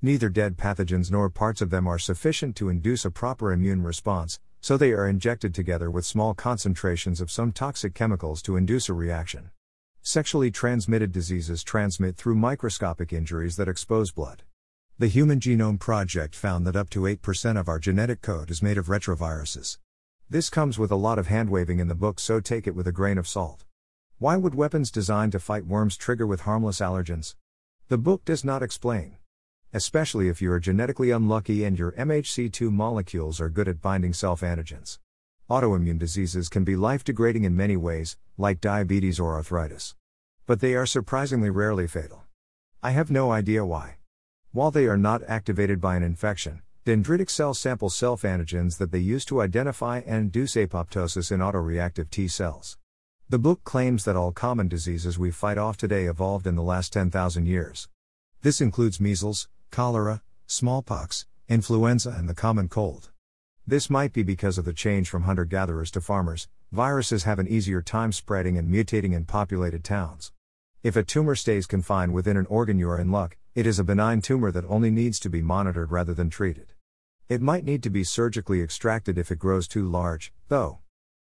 Neither 0.04 0.30
dead 0.30 0.58
pathogens 0.58 1.12
nor 1.12 1.30
parts 1.30 1.62
of 1.62 1.70
them 1.70 1.86
are 1.86 2.00
sufficient 2.00 2.56
to 2.56 2.70
induce 2.70 3.06
a 3.06 3.12
proper 3.12 3.52
immune 3.52 3.84
response, 3.84 4.40
so 4.60 4.76
they 4.76 4.94
are 4.94 5.08
injected 5.08 5.54
together 5.54 5.92
with 5.92 6.08
small 6.08 6.34
concentrations 6.34 7.22
of 7.22 7.30
some 7.30 7.52
toxic 7.52 7.94
chemicals 7.94 8.42
to 8.42 8.58
induce 8.58 8.90
a 8.90 8.96
reaction. 8.96 9.52
Sexually 10.02 10.50
transmitted 10.50 11.12
diseases 11.12 11.64
transmit 11.64 12.16
through 12.16 12.34
microscopic 12.34 13.14
injuries 13.14 13.58
that 13.58 13.68
expose 13.68 14.12
blood. 14.12 14.42
The 14.98 15.08
Human 15.08 15.40
Genome 15.40 15.80
Project 15.80 16.34
found 16.34 16.66
that 16.66 16.76
up 16.76 16.90
to 16.92 17.02
8% 17.02 17.60
of 17.60 17.70
our 17.70 17.78
genetic 17.78 18.24
code 18.24 18.50
is 18.50 18.64
made 18.64 18.80
of 18.80 18.88
retroviruses. 18.88 19.78
This 20.28 20.50
comes 20.50 20.80
with 20.80 20.90
a 20.90 20.96
lot 20.96 21.20
of 21.20 21.28
handwaving 21.28 21.78
in 21.78 21.90
the 21.90 21.94
book, 21.94 22.20
so 22.20 22.40
take 22.40 22.66
it 22.66 22.74
with 22.74 22.88
a 22.88 22.92
grain 22.92 23.20
of 23.20 23.28
salt. 23.28 23.66
Why 24.18 24.36
would 24.36 24.56
weapons 24.56 24.90
designed 24.90 25.34
to 25.34 25.40
fight 25.40 25.68
worms 25.68 25.96
trigger 25.96 26.26
with 26.26 26.42
harmless 26.42 26.80
allergens? 26.80 27.36
The 27.88 28.00
book 28.00 28.26
does 28.26 28.44
not 28.44 28.64
explain 28.64 29.18
especially 29.74 30.28
if 30.28 30.42
you 30.42 30.52
are 30.52 30.60
genetically 30.60 31.12
unlucky 31.12 31.64
and 31.64 31.80
your 31.80 31.94
MHC2 31.94 32.72
molecules 32.72 33.40
are 33.40 33.50
good 33.50 33.68
at 33.68 33.82
binding 33.82 34.14
self 34.14 34.42
antigens. 34.42 35.00
Autoimmune 35.50 36.00
diseases 36.00 36.50
can 36.50 36.64
be 36.64 36.76
life 36.76 37.04
degrading 37.04 37.44
in 37.44 37.56
many 37.56 37.78
ways, 37.78 38.18
like 38.38 38.62
diabetes 38.62 39.20
or 39.20 39.36
arthritis. 39.36 39.96
But 40.46 40.60
they 40.60 40.76
are 40.76 40.86
surprisingly 40.86 41.50
rarely 41.50 41.88
fatal. 41.88 42.24
I 42.84 42.92
have 42.92 43.12
no 43.12 43.32
idea 43.32 43.66
why. 43.66 43.98
While 44.52 44.72
they 44.72 44.88
are 44.88 44.98
not 44.98 45.24
activated 45.28 45.80
by 45.80 45.96
an 45.96 46.04
infection, 46.04 46.62
dendritic 46.86 47.30
cells 47.30 47.60
sample 47.60 47.90
self 47.90 48.24
antigens 48.24 48.78
that 48.78 48.92
they 48.92 49.00
use 49.00 49.24
to 49.26 49.42
identify 49.42 50.00
and 50.00 50.16
induce 50.16 50.56
apoptosis 50.56 51.32
in 51.32 51.40
autoreactive 51.40 52.10
T 52.10 52.28
cells. 52.28 52.78
The 53.30 53.40
book 53.40 53.64
claims 53.64 54.04
that 54.04 54.18
all 54.18 54.34
common 54.34 54.68
diseases 54.68 55.18
we 55.18 55.32
fight 55.32 55.58
off 55.58 55.78
today 55.78 56.06
evolved 56.06 56.48
in 56.48 56.56
the 56.56 56.64
last 56.64 56.92
10,000 56.92 57.46
years. 57.46 57.88
This 58.42 58.60
includes 58.60 59.00
measles, 59.00 59.48
cholera, 59.72 60.22
smallpox, 60.48 61.26
influenza, 61.48 62.14
and 62.18 62.28
the 62.28 62.36
common 62.36 62.68
cold. 62.68 63.10
This 63.66 63.90
might 63.90 64.12
be 64.12 64.22
because 64.22 64.58
of 64.58 64.66
the 64.66 64.74
change 64.74 65.10
from 65.10 65.24
hunter 65.24 65.46
gatherers 65.46 65.90
to 65.92 66.02
farmers, 66.02 66.50
viruses 66.74 67.24
have 67.24 67.40
an 67.40 67.48
easier 67.48 67.82
time 67.82 68.12
spreading 68.12 68.58
and 68.58 68.68
mutating 68.70 69.14
in 69.14 69.24
populated 69.24 69.84
towns. 69.84 70.34
If 70.84 70.98
a 70.98 71.04
tumor 71.04 71.36
stays 71.36 71.68
confined 71.68 72.14
within 72.14 72.36
an 72.36 72.48
organ, 72.48 72.80
you 72.80 72.90
are 72.90 73.00
in 73.00 73.12
luck, 73.12 73.38
it 73.56 73.66
is 73.66 73.80
a 73.80 73.84
benign 73.86 74.22
tumor 74.22 74.52
that 74.52 74.66
only 74.68 74.92
needs 74.92 75.20
to 75.22 75.30
be 75.30 75.42
monitored 75.42 75.90
rather 75.90 76.14
than 76.14 76.30
treated. 76.30 76.74
It 77.30 77.42
might 77.42 77.64
need 77.64 77.82
to 77.84 77.90
be 77.90 78.04
surgically 78.04 78.62
extracted 78.62 79.18
if 79.18 79.32
it 79.32 79.40
grows 79.40 79.70
too 79.70 79.88
large, 79.88 80.34
though. 80.50 80.80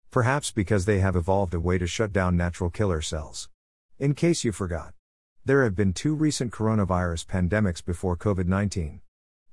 Perhaps 0.09 0.49
because 0.51 0.85
they 0.85 1.01
have 1.01 1.15
evolved 1.15 1.53
a 1.53 1.59
way 1.59 1.77
to 1.77 1.85
shut 1.85 2.11
down 2.11 2.35
natural 2.35 2.71
killer 2.71 3.01
cells. 3.01 3.47
In 3.99 4.15
case 4.15 4.43
you 4.43 4.51
forgot. 4.51 4.93
There 5.45 5.63
have 5.63 5.75
been 5.75 5.93
two 5.93 6.15
recent 6.15 6.51
coronavirus 6.51 7.25
pandemics 7.25 7.83
before 7.83 8.17
COVID 8.17 8.45
19. 8.45 9.01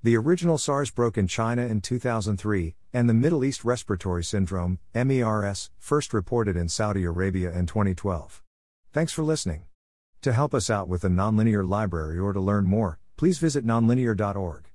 The 0.03 0.17
original 0.17 0.59
SARS 0.59 0.91
broke 0.91 1.17
in 1.17 1.27
China 1.27 1.63
in 1.63 1.81
2003, 1.81 2.75
and 2.93 3.09
the 3.09 3.15
Middle 3.15 3.45
East 3.45 3.65
Respiratory 3.65 4.25
Syndrome, 4.25 4.79
MERS, 4.95 5.71
first 5.79 6.13
reported 6.13 6.57
in 6.57 6.69
Saudi 6.69 7.05
Arabia 7.05 7.51
in 7.53 7.67
2012. 7.67 8.43
Thanks 8.93 9.13
for 9.13 9.23
listening. 9.23 9.65
To 10.23 10.33
help 10.33 10.55
us 10.55 10.71
out 10.71 10.89
with 10.89 11.03
the 11.03 11.09
Nonlinear 11.09 11.67
Library 11.67 12.19
or 12.19 12.33
to 12.33 12.41
learn 12.41 12.65
more, 12.65 12.99
please 13.17 13.39
visit 13.39 13.65
nonlinear.org. 13.65 14.71